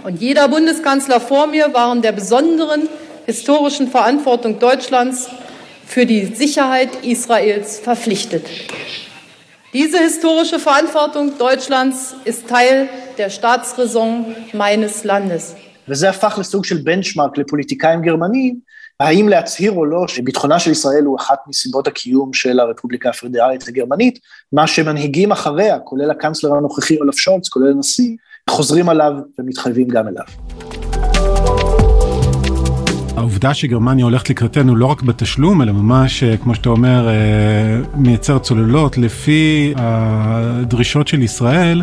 und 0.05 0.21
jeder 0.21 0.47
Bundeskanzler 0.47 1.19
vor 1.19 1.47
mir 1.47 1.73
waren 1.73 2.03
der 2.03 2.11
besonderen 2.11 2.81
historischen 3.25 3.87
Verantwortung 3.87 4.59
Deutschlands 4.59 5.27
für 5.87 6.05
die 6.05 6.25
Sicherheit 6.25 6.91
Israels 7.03 7.79
verpflichtet. 7.79 8.45
Diese 9.73 9.97
historische 9.97 10.59
Verantwortung 10.59 11.37
Deutschlands 11.37 12.15
ist 12.23 12.47
Teil 12.47 12.87
der 13.17 13.29
Staatsräson 13.29 14.35
meines 14.53 15.03
Landes. 15.03 15.55
וזה 15.90 16.10
הפך 16.10 16.36
לסוג 16.40 16.64
של 16.64 16.76
בנצ'מארק 16.76 17.38
לפוליטיקאים 17.38 18.02
גרמנים, 18.02 18.58
האם 19.00 19.28
להצהיר 19.28 19.72
או 19.72 19.84
לא 19.84 20.08
שביטחונה 20.08 20.58
של 20.58 20.70
ישראל 20.70 21.04
הוא 21.04 21.16
אחת 21.16 21.38
מסיבות 21.48 21.86
הקיום 21.86 22.32
של 22.32 22.60
הרפובליקה 22.60 23.10
הפדרלית 23.10 23.68
הגרמנית, 23.68 24.18
מה 24.52 24.66
שמנהיגים 24.66 25.32
אחריה, 25.32 25.78
כולל 25.78 26.10
הקאנצלר 26.10 26.54
הנוכחי 26.54 26.98
אולף 26.98 27.18
שולץ, 27.18 27.48
כולל 27.48 27.70
הנשיא, 27.70 28.16
חוזרים 28.50 28.88
עליו 28.88 29.12
ומתחייבים 29.38 29.88
גם 29.88 30.08
אליו. 30.08 30.79
העובדה 33.20 33.54
שגרמניה 33.54 34.04
הולכת 34.04 34.30
לקראתנו 34.30 34.76
לא 34.76 34.86
רק 34.86 35.02
בתשלום, 35.02 35.62
אלא 35.62 35.72
ממש, 35.72 36.22
אה, 36.22 36.36
כמו 36.36 36.54
שאתה 36.54 36.68
אומר, 36.68 37.08
אה, 37.08 37.14
מייצר 37.94 38.38
צוללות 38.38 38.98
לפי 38.98 39.72
הדרישות 39.76 41.08
של 41.08 41.22
ישראל, 41.22 41.82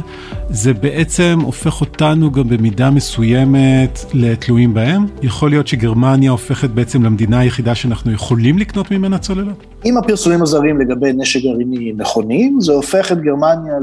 זה 0.49 0.73
בעצם 0.73 1.39
הופך 1.43 1.81
אותנו 1.81 2.31
גם 2.31 2.49
במידה 2.49 2.89
מסוימת 2.89 3.99
לתלויים 4.13 4.73
בהם. 4.73 5.05
יכול 5.21 5.49
להיות 5.49 5.67
שגרמניה 5.67 6.31
הופכת 6.31 6.69
בעצם 6.69 7.03
למדינה 7.03 7.39
היחידה 7.39 7.75
שאנחנו 7.75 8.11
יכולים 8.11 8.57
לקנות 8.57 8.91
ממנה 8.91 9.17
צוללות? 9.17 9.65
אם 9.85 9.97
הפרסומים 9.97 10.41
הזרים 10.41 10.79
לגבי 10.79 11.13
נשק 11.13 11.41
גרעיני 11.43 11.93
נכונים, 11.97 12.61
זה 12.61 12.71
הופך 12.71 13.11
את 13.11 13.21
גרמניה 13.21 13.73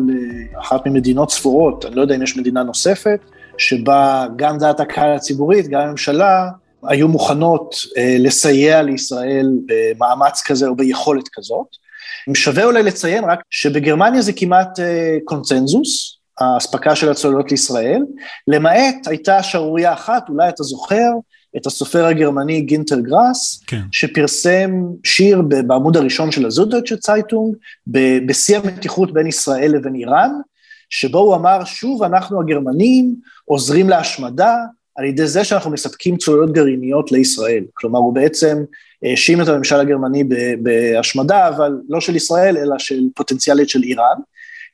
לאחת 0.57 0.87
ממדינות 0.87 1.31
ספורות, 1.31 1.85
אני 1.85 1.95
לא 1.97 2.03
יודע 2.03 2.15
אם 2.15 2.23
יש 2.23 2.37
מדינה 2.37 2.63
נוספת, 2.63 3.21
שבה 3.59 4.27
גם 4.37 4.59
דעת 4.59 4.81
הקהל 4.81 5.13
הציבורית, 5.13 5.69
גם 5.69 5.81
הממשלה, 5.81 6.49
היו 6.89 7.09
מוכנות 7.09 7.75
אה, 7.97 8.17
לסייע 8.19 8.83
לישראל 8.83 9.51
במאמץ 9.67 10.43
כזה 10.43 10.67
או 10.67 10.77
ביכולת 10.77 11.29
כזאת. 11.33 11.67
שווה 12.35 12.65
אולי 12.65 12.83
לציין 12.83 13.25
רק 13.25 13.41
שבגרמניה 13.51 14.23
זה 14.23 14.33
כמעט 14.33 14.81
אה, 14.81 15.19
קונצנזוס, 15.25 16.19
האספקה 16.41 16.97
של 16.97 17.11
הצוללות 17.11 17.51
לישראל, 17.51 18.03
למעט 18.49 19.07
הייתה 19.07 19.43
שערורייה 19.43 19.93
אחת, 19.93 20.29
אולי 20.29 20.49
אתה 20.49 20.63
זוכר, 20.63 21.11
את 21.57 21.67
הסופר 21.67 22.05
הגרמני 22.05 22.61
גינטר 22.61 23.01
גראס, 23.01 23.63
כן. 23.67 23.81
שפרסם 23.93 24.71
שיר 25.05 25.43
בעמוד 25.43 25.97
הראשון 25.97 26.31
של 26.31 26.47
הזודדשט 26.47 26.99
צייטונג, 26.99 27.55
בשיא 28.27 28.59
המתיחות 28.59 29.13
בין 29.13 29.27
ישראל 29.27 29.73
לבין 29.75 29.95
איראן, 29.95 30.31
שבו 30.91 31.19
הוא 31.19 31.35
אמר, 31.35 31.65
שוב 31.65 32.03
אנחנו 32.03 32.41
הגרמנים 32.41 33.15
עוזרים 33.45 33.89
להשמדה, 33.89 34.57
על 34.97 35.05
ידי 35.05 35.27
זה 35.27 35.45
שאנחנו 35.45 35.71
מספקים 35.71 36.17
צוללות 36.17 36.53
גרעיניות 36.53 37.13
לישראל. 37.13 37.65
כלומר, 37.75 37.99
הוא 37.99 38.15
בעצם 38.15 38.65
האשים 39.03 39.43
את 39.43 39.49
הממשל 39.49 39.77
הגרמני 39.77 40.25
בהשמדה, 40.63 41.49
אבל 41.49 41.73
לא 41.89 42.01
של 42.01 42.17
ישראל, 42.17 42.57
אלא 42.57 42.79
של 42.79 43.01
פוטנציאלית 43.15 43.69
של 43.69 43.83
איראן. 43.83 44.17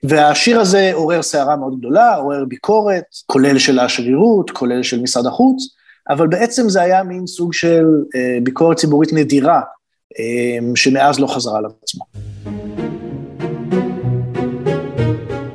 והשיר 0.03 0.61
הזה 0.61 0.91
עורר 0.95 1.23
סערה 1.23 1.57
מאוד 1.57 1.79
גדולה, 1.79 2.15
עורר 2.15 2.45
ביקורת, 2.45 3.05
כולל 3.27 3.59
של 3.59 3.79
השגרירות, 3.79 4.51
כולל 4.51 4.83
של 4.83 5.01
משרד 5.01 5.27
החוץ, 5.27 5.63
אבל 6.11 6.27
בעצם 6.27 6.69
זה 6.69 6.83
היה 6.83 7.03
מין 7.03 7.27
סוג 7.27 7.53
של 7.53 7.87
אה, 8.15 8.39
ביקורת 8.43 8.77
ציבורית 8.77 9.13
נדירה, 9.13 9.61
אה, 10.19 10.59
שמאז 10.75 11.21
לא 11.21 11.27
חזרה 11.27 11.59
על 11.59 11.65
עצמו. 11.83 12.05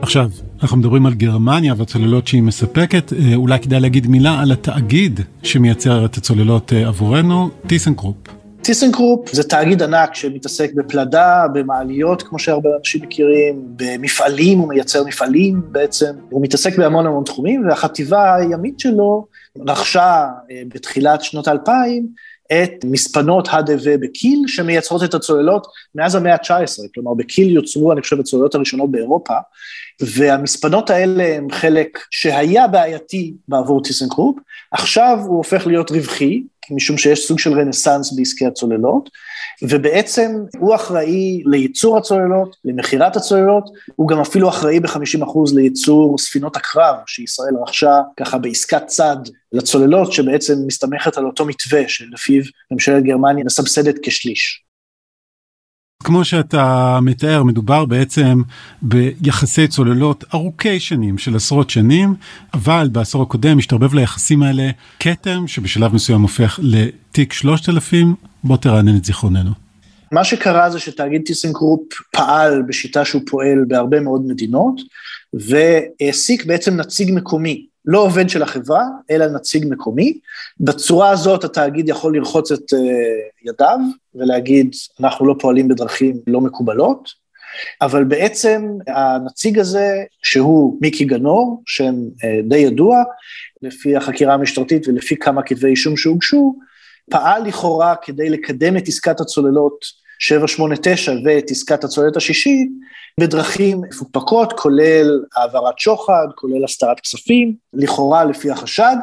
עכשיו, 0.05 0.29
אנחנו 0.62 0.77
מדברים 0.77 1.05
על 1.05 1.13
גרמניה 1.13 1.74
והצוללות 1.77 2.27
שהיא 2.27 2.41
מספקת, 2.41 3.13
אה, 3.13 3.35
אולי 3.35 3.59
כדאי 3.59 3.79
להגיד 3.79 4.07
מילה 4.07 4.39
על 4.41 4.51
התאגיד 4.51 5.19
שמייצר 5.43 6.05
את 6.05 6.17
הצוללות 6.17 6.74
אה, 6.74 6.88
עבורנו, 6.88 7.50
טיסנקרופ. 7.67 8.15
טיסנקרופ 8.62 9.29
זה 9.31 9.43
תאגיד 9.43 9.83
ענק 9.83 10.15
שמתעסק 10.15 10.74
בפלדה, 10.74 11.45
במעליות, 11.53 12.24
כמו 12.24 12.39
שהרבה 12.39 12.69
אנשים 12.79 13.01
מכירים, 13.01 13.62
במפעלים, 13.75 14.59
הוא 14.59 14.69
מייצר 14.69 15.03
מפעלים 15.03 15.62
בעצם, 15.71 16.12
הוא 16.29 16.43
מתעסק 16.43 16.77
בהמון 16.77 17.05
המון 17.05 17.24
תחומים, 17.24 17.67
והחטיבה 17.67 18.35
הימית 18.35 18.79
שלו 18.79 19.27
רכשה 19.67 20.27
אה, 20.51 20.62
בתחילת 20.74 21.21
שנות 21.24 21.47
האלפיים 21.47 22.07
את 22.53 22.85
מספנות 22.85 23.47
HDW 23.51 23.98
בקיל, 23.97 24.43
שמייצרות 24.47 25.03
את 25.03 25.13
הצוללות 25.13 25.67
מאז 25.95 26.15
המאה 26.15 26.33
ה-19, 26.33 26.93
כלומר 26.93 27.13
בקיל 27.13 27.55
יוצרו, 27.55 27.91
אני 27.91 28.01
חושב, 28.01 28.19
הצוללות 28.19 28.55
הראשונות 28.55 28.91
באירופה, 28.91 29.33
והמספנות 30.02 30.90
האלה 30.90 31.36
הם 31.36 31.52
חלק 31.52 32.00
שהיה 32.12 32.68
בעייתי 32.68 33.34
בעבור 33.48 33.84
טיסנקרופ, 33.84 34.36
עכשיו 34.72 35.18
הוא 35.25 35.38
הופך 35.38 35.68
להיות 35.68 35.92
רווחי, 35.92 36.44
משום 36.72 36.98
שיש 36.98 37.28
סוג 37.28 37.40
של 37.40 37.60
רנסאנס 37.60 38.14
בעסקי 38.14 38.46
הצוללות, 38.46 39.10
ובעצם 39.62 40.32
הוא 40.58 40.75
אחראי 40.75 41.44
לייצור 41.46 41.98
הצוללות, 41.98 42.56
למכירת 42.66 43.16
הצוללות, 43.16 43.70
הוא 43.96 44.08
גם 44.08 44.20
אפילו 44.20 44.50
אחראי 44.50 44.80
ב-50% 44.80 45.56
לייצור 45.56 46.18
ספינות 46.18 46.56
הקרב 46.56 46.96
שישראל 47.08 47.54
רכשה 47.62 48.02
ככה 48.20 48.38
בעסקת 48.38 48.88
צד 48.88 49.18
לצוללות, 49.52 50.14
שבעצם 50.14 50.54
מסתמכת 50.68 51.18
על 51.18 51.25
אותו 51.25 51.46
מתווה 51.46 51.82
שלפיו 51.88 52.44
ממשלת 52.72 53.04
גרמניה 53.04 53.46
מסבסדת 53.46 53.96
כשליש. 54.04 54.64
כמו 56.04 56.25
שאתה 56.25 57.00
מתאר, 57.02 57.44
מדובר 57.44 57.86
בעצם 57.86 58.42
ביחסי 58.82 59.68
צוללות 59.68 60.24
ארוכי 60.34 60.80
שנים 60.80 61.18
של 61.18 61.36
עשרות 61.36 61.70
שנים, 61.70 62.14
אבל 62.54 62.90
בעשור 62.92 63.22
הקודם 63.22 63.58
השתרבב 63.58 63.94
ליחסים 63.94 64.44
האלה 64.44 64.70
כתם 65.00 65.48
שבשלב 65.48 65.94
מסוים 65.94 66.22
הופך 66.22 66.60
לתיק 66.64 67.34
3000, 67.34 68.16
בוא 68.44 68.58
תרענן 68.58 68.98
את 68.98 69.06
זיכרוננו. 69.06 69.52
מה 70.12 70.24
שקרה 70.24 70.70
זה 70.70 70.80
שתאגיד 70.80 71.22
טיסנקרופ 71.25 71.82
פעל 72.12 72.62
בשיטה 72.68 73.06
שהוא 73.06 73.22
פועל 73.28 73.66
בהרבה 73.68 74.00
מאוד 74.00 74.22
מדינות, 74.28 74.82
והעסיק 75.34 76.46
בעצם 76.46 76.75
נציג 76.75 77.12
מקומי 77.14 77.66
לא 77.88 78.00
עובד 78.00 78.30
של 78.30 78.44
החברה, 78.44 78.84
אלא 79.12 79.27
נציג 79.27 79.65
מקומי. 79.70 80.20
בצורה 80.60 81.10
הזאת 81.10 81.44
התאגיד 81.44 81.89
יכול 81.89 82.18
לרחוץ 82.18 82.51
את 82.51 82.74
uh, 82.74 83.50
ידיו 83.50 83.77
ולהגיד, 84.15 84.75
אנחנו 85.00 85.27
לא 85.27 85.36
פועלים 85.39 85.68
בדרכים 85.68 86.15
לא 86.27 86.42
מקובלות, 86.42 87.10
אבל 87.82 88.04
בעצם 88.04 88.70
הנציג 88.88 89.60
הזה, 89.60 90.04
שהוא 90.24 90.77
מיקי 90.82 91.06
גנור, 91.06 91.63
שם 91.65 91.94
uh, 91.94 92.50
די 92.50 92.58
ידוע, 92.58 93.04
לפי 93.62 93.96
החקירה 93.96 94.34
המשטרתית 94.34 94.88
ולפי 94.88 95.15
כמה 95.15 95.42
כתבי 95.44 95.68
אישום 95.68 95.98
שהוגשו, 95.98 96.56
פעל 97.12 97.44
לכאורה 97.44 97.96
כדי 98.01 98.30
לקדם 98.30 98.77
את 98.77 98.88
עסקת 98.88 99.20
הצוללות 99.20 100.04
789 100.27 101.13
ואת 101.25 101.51
עסקת 101.51 101.84
הצוללת 101.84 102.17
השישית, 102.17 102.70
בדרכים 103.20 103.82
מפוקפקות, 103.89 104.53
כולל 104.53 105.20
העברת 105.36 105.79
שוחד, 105.79 106.27
כולל 106.36 106.63
הסתרת 106.63 107.00
כספים, 107.00 107.55
לכאורה 107.74 108.25
לפי 108.25 108.51
החשד, 108.51 108.96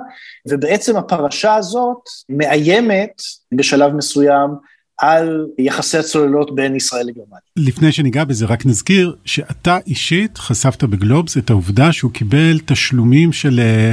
ובעצם 0.48 0.96
הפרשה 0.96 1.54
הזאת 1.54 1.98
מאיימת 2.28 3.22
בשלב 3.52 3.92
מסוים 3.92 4.50
על 4.98 5.46
יחסי 5.58 5.98
הצוללות 5.98 6.54
בין 6.54 6.76
ישראל 6.76 7.06
לגרמניה. 7.06 7.40
לפני 7.56 7.92
שניגע 7.92 8.24
בזה 8.24 8.46
רק 8.46 8.66
נזכיר 8.66 9.16
שאתה 9.24 9.78
אישית 9.86 10.38
חשפת 10.38 10.84
בגלובס 10.84 11.38
את 11.38 11.50
העובדה 11.50 11.92
שהוא 11.92 12.12
קיבל 12.12 12.58
תשלומים 12.66 13.32
של 13.32 13.60
אה, 13.60 13.92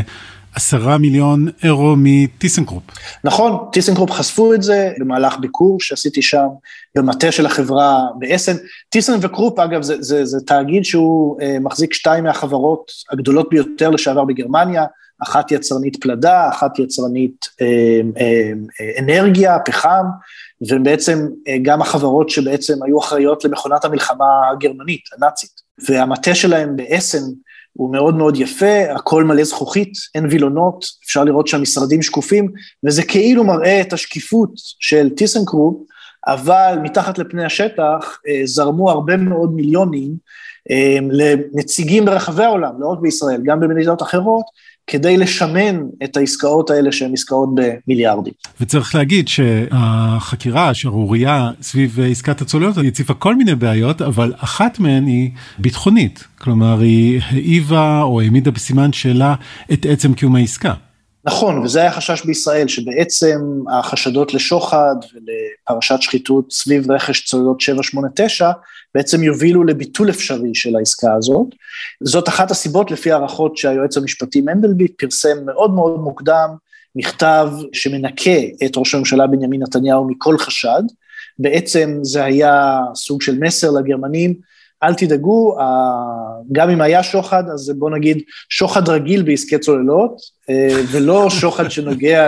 עשרה 0.55 0.97
מיליון 0.97 1.47
אירו 1.63 1.95
מטיסנקרופ. 1.97 2.83
נכון, 3.23 3.57
טיסנקרופ 3.71 4.11
חשפו 4.11 4.53
את 4.53 4.63
זה 4.63 4.91
במהלך 4.99 5.37
ביקור 5.39 5.81
שעשיתי 5.81 6.21
שם 6.21 6.47
במטה 6.95 7.31
של 7.31 7.45
החברה 7.45 7.99
באסן. 8.19 8.55
טיסן 8.89 9.13
וקרופ 9.21 9.59
אגב 9.59 9.81
זה, 9.81 9.95
זה, 9.99 10.25
זה 10.25 10.37
תאגיד 10.45 10.85
שהוא 10.85 11.41
אה, 11.41 11.57
מחזיק 11.61 11.93
שתיים 11.93 12.23
מהחברות 12.23 12.91
הגדולות 13.11 13.49
ביותר 13.49 13.89
לשעבר 13.89 14.25
בגרמניה, 14.25 14.85
אחת 15.23 15.51
יצרנית 15.51 16.01
פלדה, 16.01 16.49
אחת 16.49 16.79
יצרנית 16.79 17.49
אה, 17.61 17.65
אה, 18.17 18.51
אה, 18.81 18.99
אנרגיה, 18.99 19.57
פחם, 19.65 20.05
ובעצם 20.69 21.27
אה, 21.47 21.57
גם 21.61 21.81
החברות 21.81 22.29
שבעצם 22.29 22.83
היו 22.83 22.99
אחראיות 22.99 23.45
למכונת 23.45 23.85
המלחמה 23.85 24.49
הגרמנית, 24.51 25.01
הנאצית. 25.17 25.69
והמטה 25.89 26.35
שלהם 26.35 26.75
באסן 26.75 27.23
הוא 27.73 27.91
מאוד 27.91 28.15
מאוד 28.15 28.37
יפה, 28.37 28.91
הכל 28.95 29.23
מלא 29.23 29.43
זכוכית, 29.43 29.93
אין 30.15 30.25
וילונות, 30.25 30.85
אפשר 31.05 31.23
לראות 31.23 31.47
שהמשרדים 31.47 32.01
שקופים, 32.01 32.51
וזה 32.85 33.03
כאילו 33.03 33.43
מראה 33.43 33.81
את 33.81 33.93
השקיפות 33.93 34.51
של 34.79 35.09
טיסנקרופ, 35.09 35.77
אבל 36.27 36.77
מתחת 36.83 37.17
לפני 37.17 37.45
השטח 37.45 38.19
אה, 38.27 38.41
זרמו 38.45 38.89
הרבה 38.89 39.17
מאוד 39.17 39.53
מיליונים 39.53 40.11
אה, 40.71 40.97
לנציגים 41.11 42.05
ברחבי 42.05 42.43
העולם, 42.43 42.71
לא 42.79 42.87
רק 42.87 42.99
בישראל, 42.99 43.41
גם 43.43 43.59
במדינות 43.59 44.01
אחרות, 44.01 44.45
כדי 44.91 45.17
לשמן 45.17 45.79
את 46.03 46.17
העסקאות 46.17 46.69
האלה 46.69 46.91
שהן 46.91 47.13
עסקאות 47.13 47.49
במיליארדים. 47.55 48.33
וצריך 48.61 48.95
להגיד 48.95 49.27
שהחקירה, 49.27 50.69
השערורייה 50.69 51.51
סביב 51.61 51.99
עסקת 51.99 52.41
הצוללות, 52.41 52.77
הציפה 52.87 53.13
כל 53.13 53.35
מיני 53.35 53.55
בעיות, 53.55 54.01
אבל 54.01 54.33
אחת 54.37 54.79
מהן 54.79 55.05
היא 55.05 55.31
ביטחונית. 55.57 56.23
כלומר, 56.37 56.79
היא 56.79 57.21
העיבה 57.29 58.01
או 58.01 58.21
העמידה 58.21 58.51
בסימן 58.51 58.93
שאלה 58.93 59.35
את 59.73 59.85
עצם 59.89 60.13
קיום 60.13 60.35
העסקה. 60.35 60.73
נכון, 61.29 61.59
וזה 61.59 61.81
היה 61.81 61.91
חשש 61.91 62.25
בישראל, 62.25 62.67
שבעצם 62.67 63.39
החשדות 63.71 64.33
לשוחד 64.33 64.95
ולפרשת 65.13 66.01
שחיתות 66.01 66.51
סביב 66.51 66.91
רכש 66.91 67.25
צוללות 67.25 67.61
789, 67.61 68.51
בעצם 68.95 69.23
יובילו 69.23 69.63
לביטול 69.63 70.09
אפשרי 70.09 70.55
של 70.55 70.75
העסקה 70.75 71.13
הזאת. 71.13 71.47
זאת 72.03 72.29
אחת 72.29 72.51
הסיבות, 72.51 72.91
לפי 72.91 73.11
הערכות 73.11 73.57
שהיועץ 73.57 73.97
המשפטי 73.97 74.41
מנדלבליט 74.41 74.91
פרסם 74.97 75.45
מאוד 75.45 75.71
מאוד 75.71 75.99
מוקדם, 75.99 76.49
מכתב 76.95 77.49
שמנקה 77.73 78.39
את 78.65 78.77
ראש 78.77 78.95
הממשלה 78.95 79.27
בנימין 79.27 79.63
נתניהו 79.63 80.07
מכל 80.07 80.37
חשד. 80.37 80.83
בעצם 81.39 81.99
זה 82.01 82.23
היה 82.23 82.79
סוג 82.95 83.21
של 83.21 83.39
מסר 83.39 83.71
לגרמנים, 83.71 84.33
אל 84.83 84.93
תדאגו, 84.93 85.57
גם 86.51 86.69
אם 86.69 86.81
היה 86.81 87.03
שוחד, 87.03 87.43
אז 87.53 87.71
בוא 87.77 87.89
נגיד 87.89 88.21
שוחד 88.49 88.89
רגיל 88.89 89.21
בעסקי 89.21 89.57
צוללות, 89.57 90.15
אה, 90.49 90.81
ולא 90.91 91.29
שוחד 91.29 91.69
שנוגע 91.73 92.27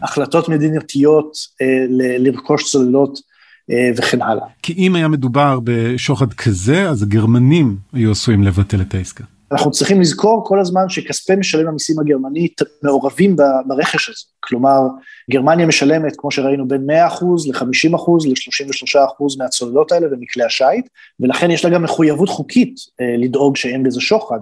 להחלטות 0.00 0.48
מדינתיות 0.48 1.36
אה, 1.62 1.66
לרכוש 2.18 2.72
צוללות 2.72 3.18
אה, 3.70 3.90
וכן 3.96 4.22
הלאה. 4.22 4.46
כי 4.62 4.72
אם 4.72 4.94
היה 4.94 5.08
מדובר 5.08 5.58
בשוחד 5.64 6.32
כזה, 6.32 6.88
אז 6.88 7.02
הגרמנים 7.02 7.76
היו 7.92 8.10
עשויים 8.10 8.42
לבטל 8.42 8.80
את 8.80 8.94
העסקה. 8.94 9.24
אנחנו 9.54 9.70
צריכים 9.70 10.00
לזכור 10.00 10.44
כל 10.44 10.60
הזמן 10.60 10.88
שכספי 10.88 11.36
משלם 11.36 11.68
המיסים 11.68 12.00
הגרמני 12.00 12.48
מעורבים 12.82 13.36
ברכש 13.66 14.08
הזה. 14.08 14.24
כלומר, 14.40 14.80
גרמניה 15.30 15.66
משלמת, 15.66 16.12
כמו 16.18 16.30
שראינו, 16.30 16.68
בין 16.68 16.86
100% 16.90 16.92
ל-50% 17.46 18.28
ל-33% 18.28 19.38
מהצוללות 19.38 19.92
האלה 19.92 20.06
ומכלי 20.10 20.44
השיט, 20.44 20.88
ולכן 21.20 21.50
יש 21.50 21.64
לה 21.64 21.70
גם 21.70 21.82
מחויבות 21.82 22.28
חוקית 22.28 22.74
אה, 23.00 23.16
לדאוג 23.18 23.56
שאין 23.56 23.82
בזה 23.82 24.00
שוחד. 24.00 24.38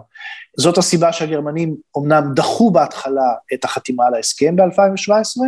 זאת 0.59 0.79
הסיבה 0.79 1.13
שהגרמנים 1.13 1.77
אמנם 1.99 2.33
דחו 2.35 2.71
בהתחלה 2.71 3.35
את 3.55 3.65
החתימה 3.65 4.07
על 4.07 4.15
ההסכם 4.15 4.57
ב-2017, 4.57 5.41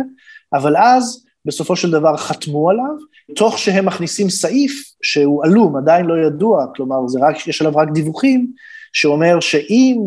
אבל 0.53 0.77
אז 0.77 1.25
בסופו 1.45 1.75
של 1.75 1.91
דבר 1.91 2.17
חתמו 2.17 2.69
עליו, 2.69 2.95
תוך 3.35 3.59
שהם 3.59 3.85
מכניסים 3.85 4.29
סעיף 4.29 4.83
שהוא 5.01 5.45
עלום, 5.45 5.77
עדיין 5.77 6.05
לא 6.05 6.27
ידוע, 6.27 6.65
כלומר 6.75 6.95
רק, 7.21 7.47
יש 7.47 7.61
עליו 7.61 7.77
רק 7.77 7.89
דיווחים, 7.93 8.51
שאומר 8.95 9.39
שאם 9.39 9.97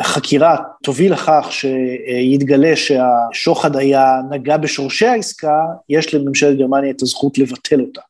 החקירה 0.00 0.56
תוביל 0.82 1.12
לכך 1.12 1.48
שיתגלה 1.50 2.76
שהשוחד 2.76 3.76
היה 3.76 4.20
נגע 4.30 4.56
בשורשי 4.56 5.06
העסקה, 5.06 5.64
יש 5.88 6.14
לממשלת 6.14 6.58
גרמניה 6.58 6.90
את 6.90 7.02
הזכות 7.02 7.38
לבטל 7.38 7.80
אותה. 7.80 8.00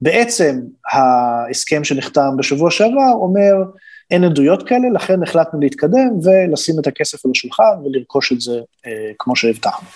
בעצם 0.00 0.60
ההסכם 0.92 1.84
שנחתם 1.84 2.36
בשבוע 2.38 2.70
שעבר 2.70 3.12
אומר, 3.12 3.54
אין 4.10 4.24
עדויות 4.24 4.68
כאלה, 4.68 4.90
לכן 4.94 5.22
החלטנו 5.22 5.60
להתקדם 5.60 6.10
ולשים 6.22 6.74
את 6.80 6.86
הכסף 6.86 7.24
על 7.24 7.30
השולחן 7.30 7.84
ולרכוש 7.84 8.32
את 8.32 8.40
זה 8.40 8.60
אה, 8.86 9.10
כמו 9.18 9.36
שהבטחנו. 9.36 9.88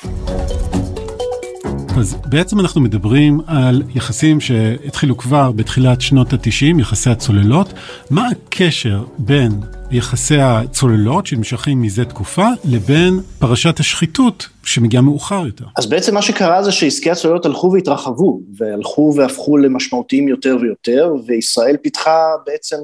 אז 1.98 2.16
בעצם 2.26 2.60
אנחנו 2.60 2.80
מדברים 2.80 3.40
על 3.46 3.82
יחסים 3.94 4.40
שהתחילו 4.40 5.16
כבר 5.16 5.52
בתחילת 5.52 6.00
שנות 6.00 6.32
ה-90, 6.32 6.80
יחסי 6.80 7.10
הצוללות. 7.10 7.72
מה 8.10 8.28
הקשר 8.28 9.04
בין 9.18 9.52
יחסי 9.90 10.38
הצוללות 10.38 11.26
שנמשכים 11.26 11.82
מזה 11.82 12.04
תקופה 12.04 12.46
לבין 12.64 13.20
פרשת 13.38 13.80
השחיתות 13.80 14.48
שמגיעה 14.64 15.02
מאוחר 15.02 15.46
יותר? 15.46 15.64
אז 15.76 15.86
בעצם 15.86 16.14
מה 16.14 16.22
שקרה 16.22 16.62
זה 16.62 16.72
שעסקי 16.72 17.10
הצוללות 17.10 17.46
הלכו 17.46 17.72
והתרחבו, 17.72 18.40
והלכו 18.56 19.14
והפכו 19.16 19.56
למשמעותיים 19.56 20.28
יותר 20.28 20.56
ויותר, 20.60 21.14
וישראל 21.26 21.76
פיתחה 21.76 22.20
בעצם 22.46 22.76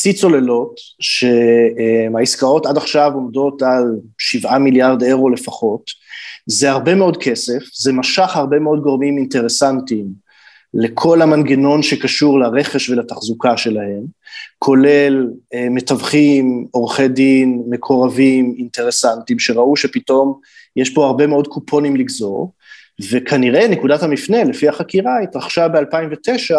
צי 0.00 0.12
צוללות, 0.12 0.80
שהעסקאות 1.00 2.66
עד 2.66 2.76
עכשיו 2.76 3.10
עומדות 3.14 3.62
על 3.62 3.84
7 4.18 4.58
מיליארד 4.58 5.02
אירו 5.02 5.30
לפחות. 5.30 5.90
זה 6.46 6.70
הרבה 6.70 6.94
מאוד 6.94 7.16
כסף, 7.16 7.58
זה 7.74 7.92
משך 7.92 8.36
הרבה 8.36 8.58
מאוד 8.58 8.80
גורמים 8.80 9.18
אינטרסנטיים 9.18 10.06
לכל 10.74 11.22
המנגנון 11.22 11.82
שקשור 11.82 12.40
לרכש 12.40 12.90
ולתחזוקה 12.90 13.56
שלהם, 13.56 14.02
כולל 14.58 15.28
אה, 15.54 15.66
מתווכים, 15.70 16.66
עורכי 16.70 17.08
דין, 17.08 17.62
מקורבים, 17.68 18.54
אינטרסנטים, 18.58 19.38
שראו 19.38 19.76
שפתאום 19.76 20.40
יש 20.76 20.94
פה 20.94 21.06
הרבה 21.06 21.26
מאוד 21.26 21.46
קופונים 21.46 21.96
לגזור, 21.96 22.52
וכנראה 23.10 23.68
נקודת 23.68 24.02
המפנה, 24.02 24.44
לפי 24.44 24.68
החקירה, 24.68 25.20
התרחשה 25.22 25.68
ב-2009, 25.68 26.54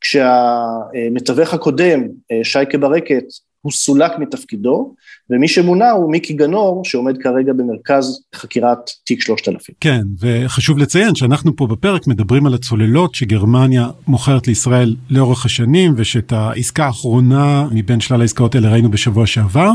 כשהמתווך 0.00 1.54
הקודם, 1.54 2.02
אה, 2.32 2.44
שייקה 2.44 2.78
ברקת, 2.78 3.24
הוא 3.62 3.72
סולק 3.72 4.12
מתפקידו, 4.18 4.94
ומי 5.30 5.48
שמונה 5.48 5.90
הוא 5.90 6.10
מיקי 6.10 6.32
גנור, 6.32 6.84
שעומד 6.84 7.22
כרגע 7.22 7.52
במרכז 7.52 8.20
חקירת 8.34 8.90
תיק 9.04 9.20
3000. 9.20 9.74
כן, 9.80 10.02
וחשוב 10.20 10.78
לציין 10.78 11.14
שאנחנו 11.14 11.56
פה 11.56 11.66
בפרק 11.66 12.06
מדברים 12.06 12.46
על 12.46 12.54
הצוללות 12.54 13.14
שגרמניה 13.14 13.88
מוכרת 14.06 14.46
לישראל 14.46 14.96
לאורך 15.10 15.44
השנים, 15.44 15.94
ושאת 15.96 16.32
העסקה 16.32 16.86
האחרונה 16.86 17.68
מבין 17.72 18.00
שלל 18.00 18.20
העסקאות 18.20 18.54
האלה 18.54 18.72
ראינו 18.72 18.90
בשבוע 18.90 19.26
שעבר, 19.26 19.70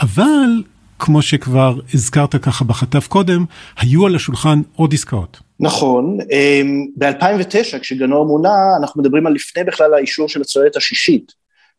אבל 0.00 0.62
כמו 1.04 1.22
שכבר 1.22 1.74
הזכרת 1.94 2.36
ככה 2.36 2.64
בחטף 2.64 3.06
קודם, 3.06 3.44
היו 3.78 4.06
על 4.06 4.16
השולחן 4.16 4.60
עוד 4.76 4.94
עסקאות. 4.94 5.40
נכון, 5.60 6.18
אמ, 6.30 6.86
ב-2009 6.96 7.78
כשגנור 7.80 8.26
מונה, 8.26 8.56
אנחנו 8.80 9.00
מדברים 9.00 9.26
על 9.26 9.32
לפני 9.32 9.64
בכלל 9.64 9.94
האישור 9.94 10.28
של 10.28 10.40
הצוללת 10.40 10.76
השישית. 10.76 11.32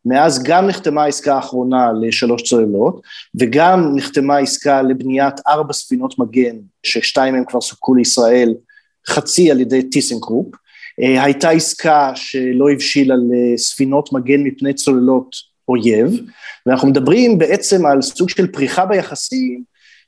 מאז 0.05 0.43
גם 0.43 0.67
נחתמה 0.67 1.03
העסקה 1.03 1.36
האחרונה 1.36 1.91
לשלוש 2.01 2.41
צוללות, 2.41 3.01
וגם 3.39 3.95
נחתמה 3.95 4.38
עסקה 4.38 4.81
לבניית 4.81 5.33
ארבע 5.47 5.73
ספינות 5.73 6.19
מגן, 6.19 6.55
ששתיים 6.83 7.33
מהן 7.33 7.43
כבר 7.47 7.62
סופקו 7.62 7.95
לישראל, 7.95 8.53
חצי 9.07 9.51
על 9.51 9.59
ידי 9.59 9.83
טיסנקרופ. 9.83 10.47
אה, 11.01 11.23
הייתה 11.23 11.49
עסקה 11.49 12.12
שלא 12.15 12.71
הבשילה 12.71 13.15
לספינות 13.31 14.13
מגן 14.13 14.43
מפני 14.43 14.73
צוללות 14.73 15.52
אויב, 15.67 16.19
ואנחנו 16.65 16.88
מדברים 16.88 17.38
בעצם 17.38 17.86
על 17.86 18.02
סוג 18.02 18.30
של 18.30 18.47
פריחה 18.47 18.86
ביחסים 18.86 19.63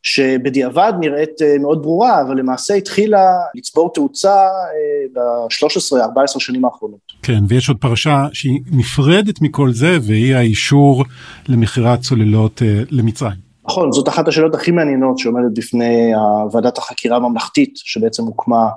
שבדיעבד 0.06 0.94
נראית 1.00 1.42
אה, 1.42 1.58
מאוד 1.62 1.82
ברורה, 1.82 2.22
אבל 2.22 2.38
למעשה 2.40 2.74
התחילה 2.74 3.26
לצבור 3.56 3.94
תאוצה 3.94 4.36
אה, 4.36 5.08
ב-13-14 5.14 6.40
שנים 6.40 6.66
האחרונות. 6.66 7.00
כן, 7.24 7.40
ויש 7.48 7.70
עוד 7.70 7.78
פרשה 7.78 8.28
שהיא 8.34 8.60
נפרדת 8.72 9.42
מכל 9.42 9.72
זה, 9.72 9.98
והיא 10.02 10.36
האישור 10.36 11.06
למכירת 11.48 12.02
צוללות 12.02 12.62
אה, 12.62 12.82
למצרים. 12.92 13.46
נכון, 13.68 13.92
זאת 13.92 14.08
אחת 14.08 14.28
השאלות 14.28 14.56
הכי 14.56 14.72
מעניינות 14.72 15.18
שעומדת 15.18 15.58
בפני 15.58 16.12
ועדת 16.52 16.78
החקירה 16.78 17.18
הממלכתית, 17.18 17.74
שבעצם 17.76 18.24
הוקמה 18.24 18.68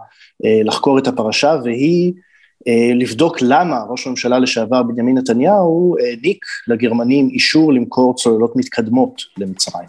לחקור 0.65 0.99
את 0.99 1.07
הפרשה, 1.07 1.57
והיא 1.65 2.13
לבדוק 2.95 3.37
למה 3.43 3.77
ראש 3.89 4.07
הממשלה 4.07 4.39
לשעבר 4.39 4.83
בנימין 4.83 5.19
נתניהו 5.19 5.97
העניק 6.01 6.45
לגרמנים 6.69 7.29
אישור 7.33 7.73
למכור 7.73 8.15
צוללות 8.15 8.57
מתקדמות 8.57 9.23
למצרים. 9.39 9.89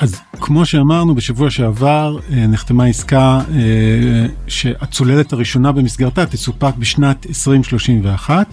אז 0.00 0.20
כמו 0.40 0.66
שאמרנו 0.66 1.14
בשבוע 1.14 1.50
שעבר 1.50 2.18
אה, 2.32 2.46
נחתמה 2.46 2.86
עסקה 2.86 3.40
אה, 3.54 4.26
שהצוללת 4.46 5.32
הראשונה 5.32 5.72
במסגרתה 5.72 6.26
תסופק 6.26 6.74
בשנת 6.78 7.26
2031 7.26 8.46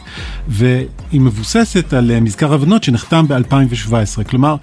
והיא 0.48 1.22
מבוססת 1.22 1.94
על 1.94 2.12
אה, 2.12 2.20
מזכר 2.20 2.54
הבנות 2.54 2.84
שנחתם 2.84 3.26
ב-2017 3.28 4.24
כלומר 4.30 4.56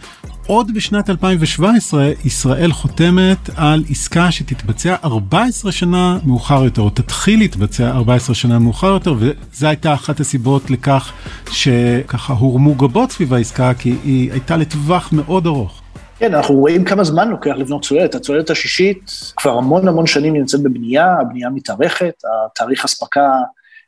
עוד 0.46 0.74
בשנת 0.74 1.10
2017 1.10 2.10
ישראל 2.24 2.72
חותמת 2.72 3.50
על 3.56 3.84
עסקה 3.90 4.30
שתתבצע 4.30 4.96
14 5.04 5.72
שנה 5.72 6.18
מאוחר 6.26 6.64
יותר, 6.64 6.82
או 6.82 6.90
תתחיל 6.90 7.38
להתבצע 7.38 7.90
14 7.90 8.34
שנה 8.34 8.58
מאוחר 8.58 8.86
יותר, 8.86 9.14
וזו 9.18 9.66
הייתה 9.66 9.94
אחת 9.94 10.20
הסיבות 10.20 10.70
לכך 10.70 11.12
שככה 11.50 12.32
הורמו 12.32 12.74
גבות 12.74 13.10
סביב 13.10 13.34
העסקה, 13.34 13.74
כי 13.74 13.96
היא 14.04 14.32
הייתה 14.32 14.56
לטווח 14.56 15.12
מאוד 15.12 15.46
ארוך. 15.46 15.82
כן, 16.18 16.34
אנחנו 16.34 16.54
רואים 16.54 16.84
כמה 16.84 17.04
זמן 17.04 17.28
לוקח 17.28 17.52
לבנות 17.56 17.84
צוללת. 17.84 18.14
הצוללת 18.14 18.50
השישית 18.50 19.10
כבר 19.36 19.58
המון 19.58 19.88
המון 19.88 20.06
שנים 20.06 20.34
נמצאת 20.34 20.62
בבנייה, 20.62 21.16
הבנייה 21.20 21.50
מתארכת, 21.50 22.22
התאריך 22.46 22.84
אספקה 22.84 23.30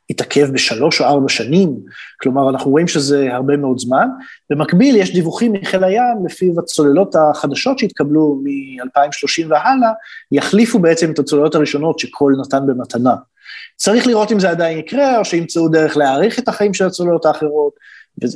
התעכב 0.09 0.51
בשלוש 0.53 1.01
או 1.01 1.05
ארבע 1.05 1.29
שנים, 1.29 1.79
כלומר 2.21 2.49
אנחנו 2.49 2.71
רואים 2.71 2.87
שזה 2.87 3.33
הרבה 3.33 3.57
מאוד 3.57 3.79
זמן. 3.79 4.07
במקביל 4.49 4.95
יש 4.95 5.13
דיווחים 5.13 5.53
מחיל 5.53 5.83
הים 5.83 6.25
לפיו 6.25 6.59
הצוללות 6.59 7.15
החדשות 7.15 7.79
שהתקבלו 7.79 8.41
מ-2030 8.43 9.47
והלאה, 9.49 9.91
יחליפו 10.31 10.79
בעצם 10.79 11.11
את 11.11 11.19
הצוללות 11.19 11.55
הראשונות 11.55 11.99
שקול 11.99 12.35
נתן 12.41 12.67
במתנה. 12.67 13.15
צריך 13.75 14.07
לראות 14.07 14.31
אם 14.31 14.39
זה 14.39 14.49
עדיין 14.49 14.77
יקרה, 14.77 15.19
או 15.19 15.25
שימצאו 15.25 15.67
דרך 15.67 15.97
להאריך 15.97 16.39
את 16.39 16.47
החיים 16.47 16.73
של 16.73 16.85
הצוללות 16.85 17.25
האחרות, 17.25 17.73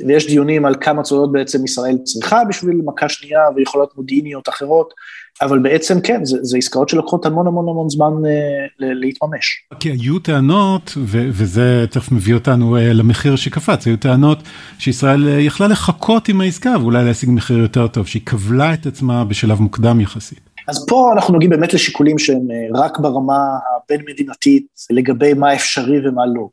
ויש 0.06 0.26
דיונים 0.26 0.64
על 0.64 0.74
כמה 0.80 1.02
צוללות 1.02 1.32
בעצם 1.32 1.64
ישראל 1.64 1.98
צריכה 2.04 2.44
בשביל 2.48 2.80
מכה 2.84 3.08
שנייה 3.08 3.40
ויכולות 3.56 3.96
מודיעיניות 3.96 4.48
אחרות, 4.48 4.94
אבל 5.42 5.58
בעצם 5.58 6.00
כן, 6.00 6.24
זה, 6.24 6.38
זה 6.42 6.58
עסקאות 6.58 6.88
שלוקחות 6.88 7.26
המון 7.26 7.46
המון 7.46 7.68
המון 7.68 7.88
זמן 7.88 8.12
אה, 8.26 8.66
להתממש. 8.78 9.64
כי 9.80 9.90
היו 9.90 10.18
טענות, 10.18 10.92
ו- 10.96 11.28
וזה 11.32 11.84
תכף 11.90 12.12
מביא 12.12 12.34
אותנו 12.34 12.76
אה, 12.76 12.92
למחיר 12.92 13.36
שקפץ, 13.36 13.86
היו 13.86 13.96
טענות 13.96 14.38
שישראל 14.78 15.28
אה, 15.28 15.40
יכלה 15.40 15.66
לחכות 15.66 16.28
עם 16.28 16.40
העסקה 16.40 16.74
ואולי 16.80 17.04
להשיג 17.04 17.30
מחיר 17.30 17.58
יותר 17.58 17.88
טוב, 17.88 18.06
שהיא 18.06 18.22
כבלה 18.26 18.74
את 18.74 18.86
עצמה 18.86 19.24
בשלב 19.24 19.60
מוקדם 19.60 20.00
יחסית. 20.00 20.40
אז 20.68 20.86
פה 20.88 21.10
אנחנו 21.14 21.32
נוגעים 21.32 21.50
באמת 21.50 21.74
לשיקולים 21.74 22.18
שהם 22.18 22.48
אה, 22.50 22.82
רק 22.82 22.98
ברמה 22.98 23.38
הבין-מדינתית, 23.76 24.66
לגבי 24.90 25.34
מה 25.34 25.54
אפשרי 25.54 26.08
ומה 26.08 26.22
לא. 26.34 26.48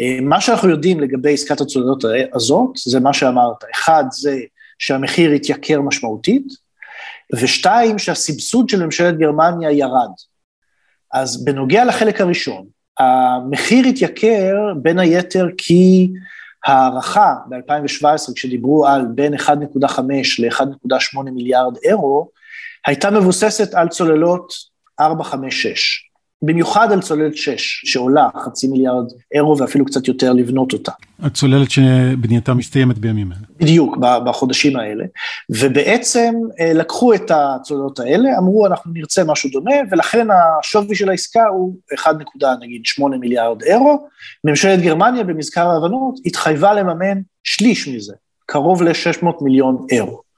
אה, 0.00 0.18
מה 0.22 0.40
שאנחנו 0.40 0.68
יודעים 0.68 1.00
לגבי 1.00 1.32
עסקת 1.32 1.60
הצוללות 1.60 2.04
הזאת, 2.34 2.70
זה 2.76 3.00
מה 3.00 3.12
שאמרת. 3.12 3.64
אחד, 3.74 4.04
זה 4.10 4.38
שהמחיר 4.78 5.30
התייקר 5.30 5.80
משמעותית, 5.80 6.46
ושתיים, 7.34 7.98
שהסבסוד 7.98 8.68
של 8.68 8.84
ממשלת 8.84 9.18
גרמניה 9.18 9.70
ירד. 9.70 10.10
אז 11.12 11.44
בנוגע 11.44 11.84
לחלק 11.84 12.20
הראשון, 12.20 12.66
המחיר 12.98 13.86
התייקר 13.86 14.54
בין 14.82 14.98
היתר 14.98 15.46
כי 15.58 16.10
הערכה 16.64 17.34
ב-2017, 17.48 18.34
כשדיברו 18.34 18.86
על 18.86 19.06
בין 19.14 19.34
1.5 19.34 19.50
ל-1.8 20.38 21.22
מיליארד 21.22 21.76
אירו, 21.84 22.30
הייתה 22.86 23.10
מבוססת 23.10 23.74
על 23.74 23.88
צוללות 23.88 24.52
456. 25.00 26.07
במיוחד 26.42 26.92
על 26.92 27.00
צוללת 27.00 27.36
6, 27.36 27.82
שעולה 27.84 28.28
חצי 28.44 28.68
מיליארד 28.68 29.04
אירו 29.34 29.58
ואפילו 29.58 29.84
קצת 29.84 30.08
יותר 30.08 30.32
לבנות 30.32 30.72
אותה. 30.72 30.92
הצוללת 31.22 31.70
שבנייתה 31.70 32.54
מסתיימת 32.54 32.98
בימים 32.98 33.32
אלה. 33.32 33.40
בדיוק, 33.56 33.96
בחודשים 33.96 34.76
האלה, 34.76 35.04
ובעצם 35.50 36.34
אה, 36.60 36.72
לקחו 36.72 37.14
את 37.14 37.30
הצוללות 37.30 38.00
האלה, 38.00 38.38
אמרו 38.38 38.66
אנחנו 38.66 38.92
נרצה 38.94 39.24
משהו 39.24 39.50
דומה, 39.50 39.74
ולכן 39.90 40.26
השווי 40.30 40.96
של 40.96 41.08
העסקה 41.08 41.42
הוא 41.46 41.74
1.8 41.94 43.02
מיליארד 43.20 43.62
אירו, 43.62 44.08
ממשלת 44.44 44.80
גרמניה 44.80 45.24
במזכר 45.24 45.66
ההבנות 45.66 46.14
התחייבה 46.26 46.74
לממן 46.74 47.20
שליש 47.44 47.88
מזה, 47.88 48.14
קרוב 48.46 48.82
ל-600 48.82 49.26
מיליון 49.40 49.86
אירו. 49.90 50.28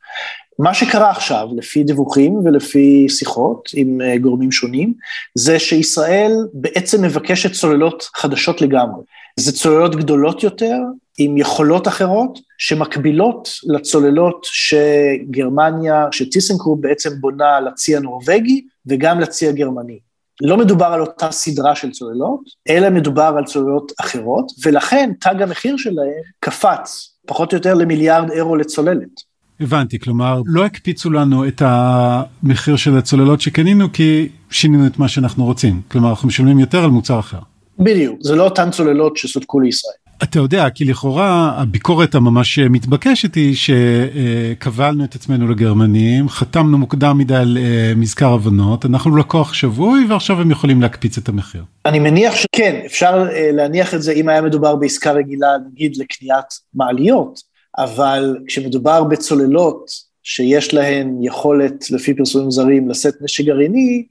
מה 0.62 0.74
שקרה 0.74 1.10
עכשיו, 1.10 1.48
לפי 1.56 1.84
דיווחים 1.84 2.34
ולפי 2.34 3.06
שיחות 3.08 3.68
עם 3.74 4.00
אה, 4.00 4.18
גורמים 4.18 4.52
שונים, 4.52 4.94
זה 5.34 5.58
שישראל 5.58 6.32
בעצם 6.52 7.02
מבקשת 7.02 7.52
צוללות 7.52 8.08
חדשות 8.14 8.62
לגמרי. 8.62 9.02
זה 9.36 9.52
צוללות 9.52 9.96
גדולות 9.96 10.42
יותר, 10.42 10.76
עם 11.18 11.38
יכולות 11.38 11.88
אחרות, 11.88 12.38
שמקבילות 12.58 13.48
לצוללות 13.62 14.46
שגרמניה, 14.50 16.06
שטיסנקרופ 16.12 16.80
בעצם 16.80 17.10
בונה 17.20 17.60
לצי 17.60 17.96
הנורבגי 17.96 18.64
וגם 18.86 19.20
לצי 19.20 19.48
הגרמני. 19.48 19.98
לא 20.40 20.56
מדובר 20.56 20.86
על 20.86 21.00
אותה 21.00 21.30
סדרה 21.30 21.74
של 21.74 21.90
צוללות, 21.90 22.40
אלא 22.68 22.90
מדובר 22.90 23.34
על 23.38 23.44
צוללות 23.44 23.92
אחרות, 24.00 24.52
ולכן 24.64 25.10
תג 25.20 25.42
המחיר 25.42 25.76
שלהם 25.76 26.22
קפץ 26.40 27.14
פחות 27.26 27.52
או 27.52 27.56
יותר 27.56 27.74
למיליארד 27.74 28.30
אירו 28.30 28.56
לצוללת. 28.56 29.29
הבנתי, 29.60 29.98
כלומר, 29.98 30.42
לא 30.46 30.64
הקפיצו 30.64 31.10
לנו 31.10 31.48
את 31.48 31.62
המחיר 31.64 32.76
של 32.76 32.98
הצוללות 32.98 33.40
שקנינו 33.40 33.92
כי 33.92 34.28
שינינו 34.50 34.86
את 34.86 34.98
מה 34.98 35.08
שאנחנו 35.08 35.44
רוצים. 35.44 35.80
כלומר, 35.88 36.10
אנחנו 36.10 36.28
משלמים 36.28 36.58
יותר 36.58 36.84
על 36.84 36.90
מוצר 36.90 37.18
אחר. 37.18 37.38
בדיוק, 37.78 38.16
זה 38.20 38.36
לא 38.36 38.44
אותן 38.44 38.70
צוללות 38.70 39.16
שסופקו 39.16 39.60
לישראל. 39.60 39.94
אתה 40.22 40.38
יודע, 40.38 40.70
כי 40.70 40.84
לכאורה 40.84 41.52
הביקורת 41.56 42.14
הממש 42.14 42.58
מתבקשת 42.58 43.34
היא 43.34 43.54
שקבלנו 43.56 45.04
את 45.04 45.14
עצמנו 45.14 45.48
לגרמנים, 45.48 46.28
חתמנו 46.28 46.78
מוקדם 46.78 47.18
מדי 47.18 47.34
על 47.34 47.58
אה, 47.60 47.92
מזכר 47.96 48.32
הבנות, 48.32 48.86
אנחנו 48.86 49.16
לקוח 49.16 49.54
שבוי 49.54 50.06
ועכשיו 50.08 50.40
הם 50.40 50.50
יכולים 50.50 50.82
להקפיץ 50.82 51.18
את 51.18 51.28
המחיר. 51.28 51.64
אני 51.86 51.98
מניח 51.98 52.34
שכן, 52.36 52.80
אפשר 52.86 53.26
אה, 53.32 53.50
להניח 53.52 53.94
את 53.94 54.02
זה 54.02 54.12
אם 54.12 54.28
היה 54.28 54.42
מדובר 54.42 54.76
בעסקה 54.76 55.12
רגילה, 55.12 55.48
נגיד 55.72 55.96
לקניית 55.96 56.46
מעליות, 56.74 57.49
אבל 57.78 58.38
כשמדובר 58.46 59.04
בצוללות 59.04 59.90
שיש 60.22 60.74
להן 60.74 61.18
יכולת, 61.22 61.90
לפי 61.90 62.14
פרסומים 62.14 62.50
זרים, 62.50 62.88
לשאת 62.88 63.14
נשק 63.20 63.44
גרעיני, 63.44 64.06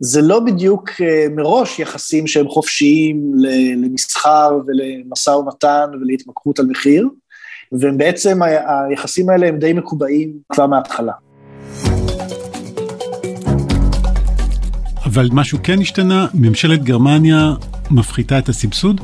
זה 0.00 0.22
לא 0.22 0.40
בדיוק 0.40 0.90
אה, 1.00 1.26
מראש 1.36 1.78
יחסים 1.78 2.26
שהם 2.26 2.48
חופשיים 2.48 3.32
למסחר 3.82 4.58
ולמשא 4.66 5.30
ומתן 5.30 5.86
ולהתמקחות 6.00 6.58
על 6.58 6.66
מחיר, 6.66 7.08
והם 7.72 7.98
בעצם, 7.98 8.40
היחסים 8.42 9.30
האלה 9.30 9.48
הם 9.48 9.58
די 9.58 9.72
מקובעים 9.72 10.32
כבר 10.52 10.66
מההתחלה. 10.66 11.12
אבל 15.04 15.28
משהו 15.32 15.58
כן 15.62 15.80
השתנה, 15.80 16.26
ממשלת 16.34 16.82
גרמניה 16.82 17.52
מפחיתה 17.90 18.38
את 18.38 18.48
הסבסוד? 18.48 19.00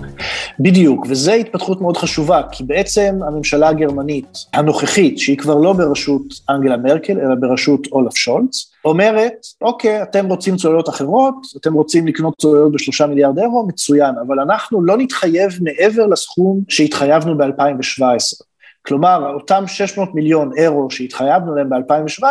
בדיוק, 0.61 1.07
וזו 1.09 1.33
התפתחות 1.33 1.81
מאוד 1.81 1.97
חשובה, 1.97 2.42
כי 2.53 2.64
בעצם 2.64 3.18
הממשלה 3.27 3.68
הגרמנית 3.68 4.38
הנוכחית, 4.53 5.18
שהיא 5.18 5.38
כבר 5.38 5.55
לא 5.55 5.73
בראשות 5.73 6.23
אנגלה 6.51 6.77
מרקל, 6.77 7.20
אלא 7.20 7.35
בראשות 7.40 7.87
אולף 7.87 8.16
שולץ, 8.16 8.73
אומרת, 8.85 9.47
אוקיי, 9.61 10.03
אתם 10.03 10.27
רוצים 10.27 10.57
צוללות 10.57 10.88
אחרות, 10.88 11.35
אתם 11.57 11.75
רוצים 11.75 12.07
לקנות 12.07 12.35
צוללות 12.40 12.73
בשלושה 12.73 13.07
מיליארד 13.07 13.38
אירו, 13.38 13.66
מצוין, 13.66 14.14
אבל 14.27 14.40
אנחנו 14.40 14.85
לא 14.85 14.97
נתחייב 14.97 15.51
מעבר 15.61 16.07
לסכום 16.07 16.61
שהתחייבנו 16.68 17.38
ב-2017. 17.38 18.44
כלומר, 18.87 19.31
אותם 19.35 19.64
600 19.66 20.14
מיליון 20.14 20.51
אירו 20.57 20.90
שהתחייבנו 20.90 21.55
להם 21.55 21.70
ב-2017, 21.70 22.25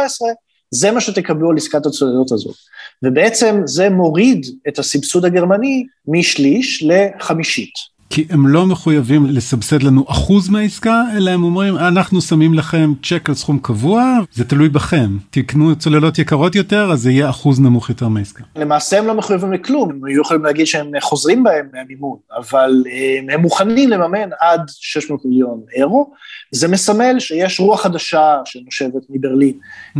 זה 0.74 0.92
מה 0.92 1.02
שתקבלו 1.02 1.50
על 1.50 1.58
עסקת 1.58 1.86
הצוללות 1.86 2.32
הזאת. 2.32 2.56
ובעצם 3.04 3.62
זה 3.66 3.90
מוריד 3.90 4.46
את 4.68 4.80
הסבסוד 4.80 5.26
הגרמני 5.26 5.86
משליש 6.08 6.84
לחמישית. 6.88 7.93
כי 8.14 8.26
הם 8.30 8.48
לא 8.48 8.66
מחויבים 8.66 9.26
לסבסד 9.26 9.84
לנו 9.84 10.06
אחוז 10.08 10.50
מהעסקה, 10.50 11.04
אלא 11.18 11.32
הם 11.32 11.44
אומרים, 11.44 11.78
אנחנו 11.78 12.22
שמים 12.22 12.54
לכם 12.54 12.94
צ'ק 13.04 13.30
על 13.30 13.36
סכום 13.36 13.60
קבוע, 13.60 14.18
זה 14.34 14.46
תלוי 14.46 14.70
בכם. 14.70 15.18
תקנו 15.30 15.76
צוללות 15.76 16.20
יקרות 16.20 16.56
יותר, 16.56 16.92
אז 16.92 17.02
זה 17.02 17.12
יהיה 17.12 17.30
אחוז 17.30 17.60
נמוך 17.60 17.90
יותר 17.90 18.08
מהעסקה. 18.08 18.44
למעשה 18.56 19.00
הם 19.00 19.08
לא 19.08 19.14
מחויבים 19.14 19.54
לכלום, 19.54 19.90
הם 19.90 20.06
היו 20.06 20.22
יכולים 20.22 20.44
להגיד 20.44 20.68
שהם 20.68 20.92
חוזרים 21.02 21.44
בהם 21.44 21.68
מהמימון, 21.74 22.18
אבל 22.38 22.84
הם, 23.20 23.30
הם 23.30 23.42
מוכנים 23.42 23.90
לממן 23.90 24.30
עד 24.40 24.62
600 24.68 25.26
מיליון 25.26 25.62
אירו. 25.76 26.12
זה 26.52 26.68
מסמל 26.68 27.20
שיש 27.20 27.60
רוח 27.60 27.82
חדשה 27.82 28.38
שנושבת 28.46 29.04
מברלין. 29.10 29.54
Mm. 29.98 30.00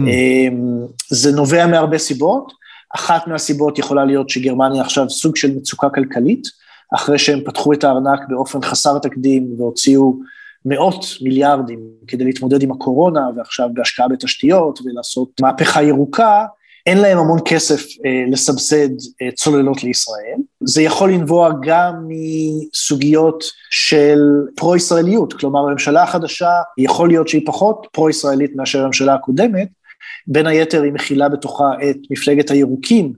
זה 1.10 1.32
נובע 1.32 1.68
מהרבה 1.68 1.98
סיבות. 1.98 2.64
אחת 2.96 3.28
מהסיבות 3.28 3.80
יכולה 3.80 4.06
להיות 4.06 4.30
שגרמניה 4.30 4.82
עכשיו 4.82 5.10
סוג 5.10 5.36
של 5.36 5.56
מצוקה 5.56 5.90
כלכלית, 5.90 6.48
אחרי 6.96 7.20
שהם 7.20 7.40
פתחו 7.46 7.74
את 7.74 7.84
הארנק 7.84 8.20
באופן 8.30 8.62
חסר 8.62 9.00
תקדים 9.00 9.56
והוציאו 9.58 10.14
מאות 10.66 11.06
מיליארדים 11.22 11.80
כדי 12.08 12.24
להתמודד 12.24 12.64
עם 12.64 12.72
הקורונה, 12.72 13.30
ועכשיו 13.36 13.70
בהשקעה 13.74 14.08
בתשתיות 14.08 14.80
ולעשות 14.86 15.42
מהפכה 15.42 15.84
ירוקה, 15.84 16.46
אין 16.86 16.98
להם 16.98 17.18
המון 17.18 17.40
כסף 17.46 17.82
אה, 18.06 18.24
לסבסד 18.32 18.90
אה, 19.22 19.32
צוללות 19.36 19.84
לישראל. 19.84 20.38
זה 20.64 20.82
יכול 20.82 21.12
לנבוע 21.12 21.52
גם 21.62 22.08
מסוגיות 22.08 23.44
של 23.70 24.20
פרו-ישראליות, 24.56 25.34
כלומר 25.34 25.60
הממשלה 25.60 26.04
החדשה 26.04 26.52
יכול 26.78 27.08
להיות 27.08 27.28
שהיא 27.28 27.42
פחות 27.46 27.88
פרו-ישראלית 27.92 28.52
מאשר 28.56 28.84
הממשלה 28.84 29.14
הקודמת, 29.14 29.68
בין 30.28 30.48
היתר 30.48 30.84
היא 30.84 30.92
מכילה 30.92 31.30
בתוכה 31.30 31.72
את 31.90 31.98
מפלגת 32.10 32.52
הירוקים, 32.52 33.14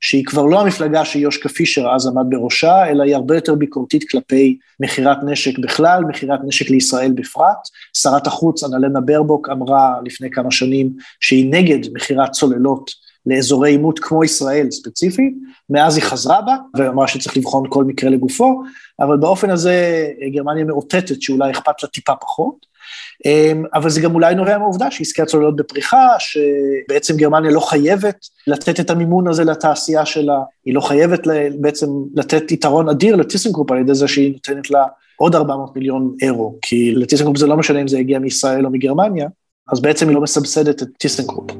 שהיא 0.00 0.24
כבר 0.24 0.46
לא 0.46 0.60
המפלגה 0.60 1.04
שיושקה 1.04 1.48
פישר 1.48 1.88
אז 1.94 2.06
עמד 2.06 2.24
בראשה, 2.28 2.90
אלא 2.90 3.02
היא 3.02 3.14
הרבה 3.14 3.34
יותר 3.34 3.54
ביקורתית 3.54 4.10
כלפי 4.10 4.58
מכירת 4.80 5.18
נשק 5.24 5.58
בכלל, 5.58 6.04
מכירת 6.08 6.40
נשק 6.44 6.70
לישראל 6.70 7.12
בפרט. 7.12 7.68
שרת 7.96 8.26
החוץ, 8.26 8.64
אנלנה 8.64 9.00
ברבוק, 9.00 9.48
אמרה 9.48 9.94
לפני 10.04 10.30
כמה 10.30 10.50
שנים 10.50 10.92
שהיא 11.20 11.50
נגד 11.50 11.92
מכירת 11.92 12.30
צוללות 12.30 12.90
לאזורי 13.26 13.70
עימות 13.70 13.98
כמו 13.98 14.24
ישראל 14.24 14.70
ספציפית, 14.70 15.34
מאז 15.70 15.96
היא 15.96 16.04
חזרה 16.04 16.40
בה, 16.42 16.56
ואמרה 16.76 17.08
שצריך 17.08 17.36
לבחון 17.36 17.64
כל 17.68 17.84
מקרה 17.84 18.10
לגופו, 18.10 18.62
אבל 19.00 19.16
באופן 19.16 19.50
הזה 19.50 20.06
גרמניה 20.32 20.64
מאותתת 20.64 21.22
שאולי 21.22 21.50
אכפת 21.50 21.82
לה 21.82 21.88
טיפה 21.88 22.12
פחות. 22.20 22.75
אמ, 23.24 23.64
אבל 23.74 23.90
זה 23.90 24.00
גם 24.00 24.14
אולי 24.14 24.34
נובע 24.34 24.58
מהעובדה 24.58 24.90
שעסקי 24.90 25.22
הצוללות 25.22 25.56
בפריחה, 25.56 26.08
שבעצם 26.18 27.16
גרמניה 27.16 27.50
לא 27.50 27.60
חייבת 27.60 28.16
לתת 28.46 28.80
את 28.80 28.90
המימון 28.90 29.28
הזה 29.28 29.44
לתעשייה 29.44 30.06
שלה, 30.06 30.38
היא 30.64 30.74
לא 30.74 30.80
חייבת 30.80 31.20
בעצם 31.60 31.86
לתת 32.14 32.52
יתרון 32.52 32.88
אדיר 32.88 33.16
לטיסנקרופ 33.16 33.70
על 33.70 33.78
ידי 33.78 33.94
זה 33.94 34.08
שהיא 34.08 34.32
נותנת 34.32 34.70
לה 34.70 34.84
עוד 35.16 35.34
400 35.34 35.76
מיליון 35.76 36.14
אירו, 36.22 36.58
כי 36.62 36.92
לטיסנקרופ 36.94 37.36
זה 37.36 37.46
לא 37.46 37.56
משנה 37.56 37.80
אם 37.80 37.88
זה 37.88 37.98
הגיע 37.98 38.18
מישראל 38.18 38.66
או 38.66 38.70
מגרמניה, 38.70 39.28
אז 39.72 39.80
בעצם 39.80 40.08
היא 40.08 40.14
לא 40.14 40.20
מסבסדת 40.20 40.82
את 40.82 40.88
טיסנקרופ. 40.98 41.50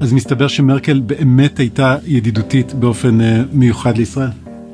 אז 0.00 0.12
מסתבר 0.12 0.48
שמרקל 0.48 1.00
באמת 1.00 1.58
הייתה 1.58 1.96
ידידותית 2.06 2.74
באופן 2.74 3.20
אה, 3.20 3.24
מיוחד 3.52 3.96
לישראל. 3.96 4.28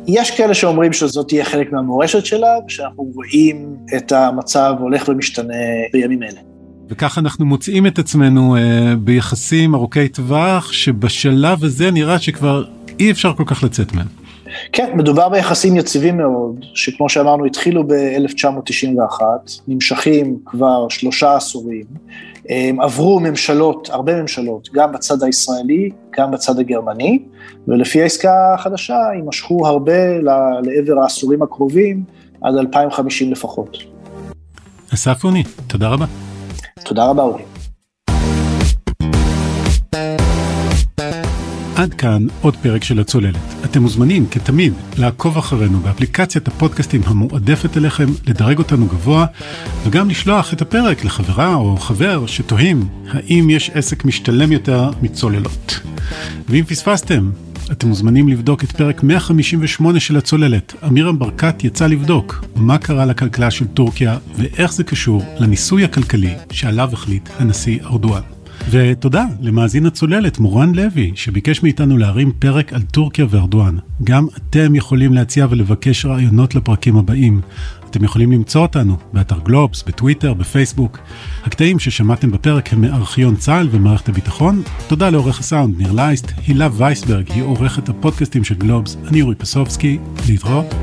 יש 0.09 0.31
כאלה 0.31 0.55
שאומרים 0.55 0.93
שזאת 0.93 1.29
תהיה 1.29 1.45
חלק 1.45 1.73
מהמורשת 1.73 2.27
שלה, 2.27 2.49
ושאנחנו 2.67 3.13
רואים 3.15 3.77
את 3.97 4.13
המצב 4.13 4.75
הולך 4.79 5.09
ומשתנה 5.09 5.55
בימים 5.93 6.23
אלה. 6.23 6.41
וכך 6.89 7.19
אנחנו 7.19 7.47
מוצאים 7.47 7.87
את 7.87 7.99
עצמנו 7.99 8.57
uh, 8.57 8.61
ביחסים 8.97 9.75
ארוכי 9.75 10.09
טווח, 10.09 10.73
שבשלב 10.73 11.65
הזה 11.65 11.91
נראה 11.91 12.19
שכבר 12.19 12.65
אי 13.01 13.11
אפשר 13.11 13.33
כל 13.33 13.45
כך 13.47 13.65
לצאת 13.65 13.93
מהם. 13.93 14.07
כן, 14.73 14.91
מדובר 14.95 15.29
ביחסים 15.29 15.77
יציבים 15.77 16.17
מאוד, 16.17 16.65
שכמו 16.75 17.09
שאמרנו 17.09 17.45
התחילו 17.45 17.89
ב-1991, 17.89 19.23
נמשכים 19.69 20.39
כבר 20.47 20.89
שלושה 20.89 21.37
עשורים, 21.37 21.85
עברו 22.81 23.21
ממשלות, 23.21 23.91
הרבה 23.93 24.23
ממשלות, 24.23 24.69
גם 24.75 24.93
בצד 24.93 25.23
הישראלי, 25.23 25.91
גם 26.19 26.31
בצד 26.31 26.59
הגרמני, 26.59 27.19
ולפי 27.69 28.03
העסקה 28.03 28.55
החדשה 28.55 28.99
יימשכו 29.15 29.67
הרבה 29.67 30.19
לעבר 30.63 30.99
העשורים 31.03 31.43
הקרובים, 31.43 32.03
עד 32.43 32.55
2050 32.57 33.33
לפחות. 33.33 33.77
אסף 34.95 35.25
אוני, 35.25 35.43
תודה 35.67 35.89
רבה. 35.89 36.07
תודה 36.85 37.05
רבה 37.05 37.23
אורי. 37.23 37.58
עד 41.79 41.95
כאן 41.95 42.27
עוד 42.41 42.57
פרק 42.57 42.85
של 42.85 43.01
הצוללת. 43.01 43.55
אתם 43.65 43.83
מוזמנים, 43.83 44.27
כתמיד, 44.27 44.73
לעקוב 44.97 45.39
אחרינו 45.39 45.81
באפליקציית 45.81 46.49
הפודקאסטים 46.49 47.01
המועדפת 47.05 47.77
אליכם, 47.77 48.07
לדרג 48.27 48.59
אותנו 48.59 48.87
גבוה, 48.87 49.27
וגם 49.85 50.11
לשלוח 50.11 50.53
את 50.53 50.63
הפרק 50.63 51.05
לחברה 51.05 51.55
או 51.55 51.77
חבר 51.77 52.27
שתוהים 52.27 52.89
האם 53.11 53.51
יש 53.51 53.71
עסק 53.75 54.05
משתלם 54.05 54.53
יותר 54.53 54.91
מצוללות. 55.03 55.81
ואם 56.49 56.65
פספסתם, 56.65 57.31
אתם 57.73 57.89
מוזמנים 57.89 58.29
לבדוק 58.29 58.65
את 58.65 58.73
פרק 58.73 59.03
158 59.03 60.01
של 60.01 60.17
הצוללת. 60.17 60.75
אמירם 60.87 61.19
ברקת 61.19 61.65
יצא 61.65 61.87
לבדוק 61.87 62.45
מה 62.57 62.79
קרה 62.79 63.07
לכלכלה 63.07 63.51
של 63.51 63.67
טורקיה 63.67 64.19
ואיך 64.37 64.73
זה 64.73 64.85
קשור 64.85 65.23
לניסוי 65.39 65.85
הכלכלי 65.85 66.35
שעליו 66.53 66.91
החליט 66.93 67.29
הנשיא 67.39 67.79
ארדואן. 67.83 68.38
ותודה 68.71 69.25
למאזין 69.41 69.87
הצוללת 69.87 70.39
מורן 70.39 70.75
לוי, 70.75 71.13
שביקש 71.15 71.63
מאיתנו 71.63 71.97
להרים 71.97 72.33
פרק 72.39 72.73
על 72.73 72.83
טורקיה 72.83 73.27
וארדואן. 73.31 73.77
גם 74.05 74.27
אתם 74.37 74.75
יכולים 74.75 75.13
להציע 75.13 75.47
ולבקש 75.51 76.05
רעיונות 76.05 76.55
לפרקים 76.55 76.97
הבאים. 76.97 77.41
אתם 77.91 78.05
יכולים 78.05 78.33
למצוא 78.33 78.63
אותנו 78.63 78.97
באתר 79.13 79.39
גלובס, 79.45 79.83
בטוויטר, 79.83 80.35
בפייסבוק. 80.35 80.99
הקטעים 81.45 81.79
ששמעתם 81.79 82.31
בפרק 82.31 82.73
הם 82.73 82.81
מארכיון 82.81 83.37
צה"ל 83.37 83.69
ומערכת 83.71 84.09
הביטחון. 84.09 84.63
תודה 84.89 85.11
לעורך 85.11 85.41
הסאונד 85.41 85.79
ניר 85.79 85.93
לייסט, 85.93 86.33
הילה 86.47 86.69
וייסברג 86.73 87.31
היא 87.31 87.43
עורכת 87.43 87.89
הפודקאסטים 87.89 88.45
של 88.45 88.55
גלובס, 88.55 88.97
אני 89.09 89.23
אורי 89.23 89.35
פסובסקי, 89.35 89.99
להתראות. 90.29 90.75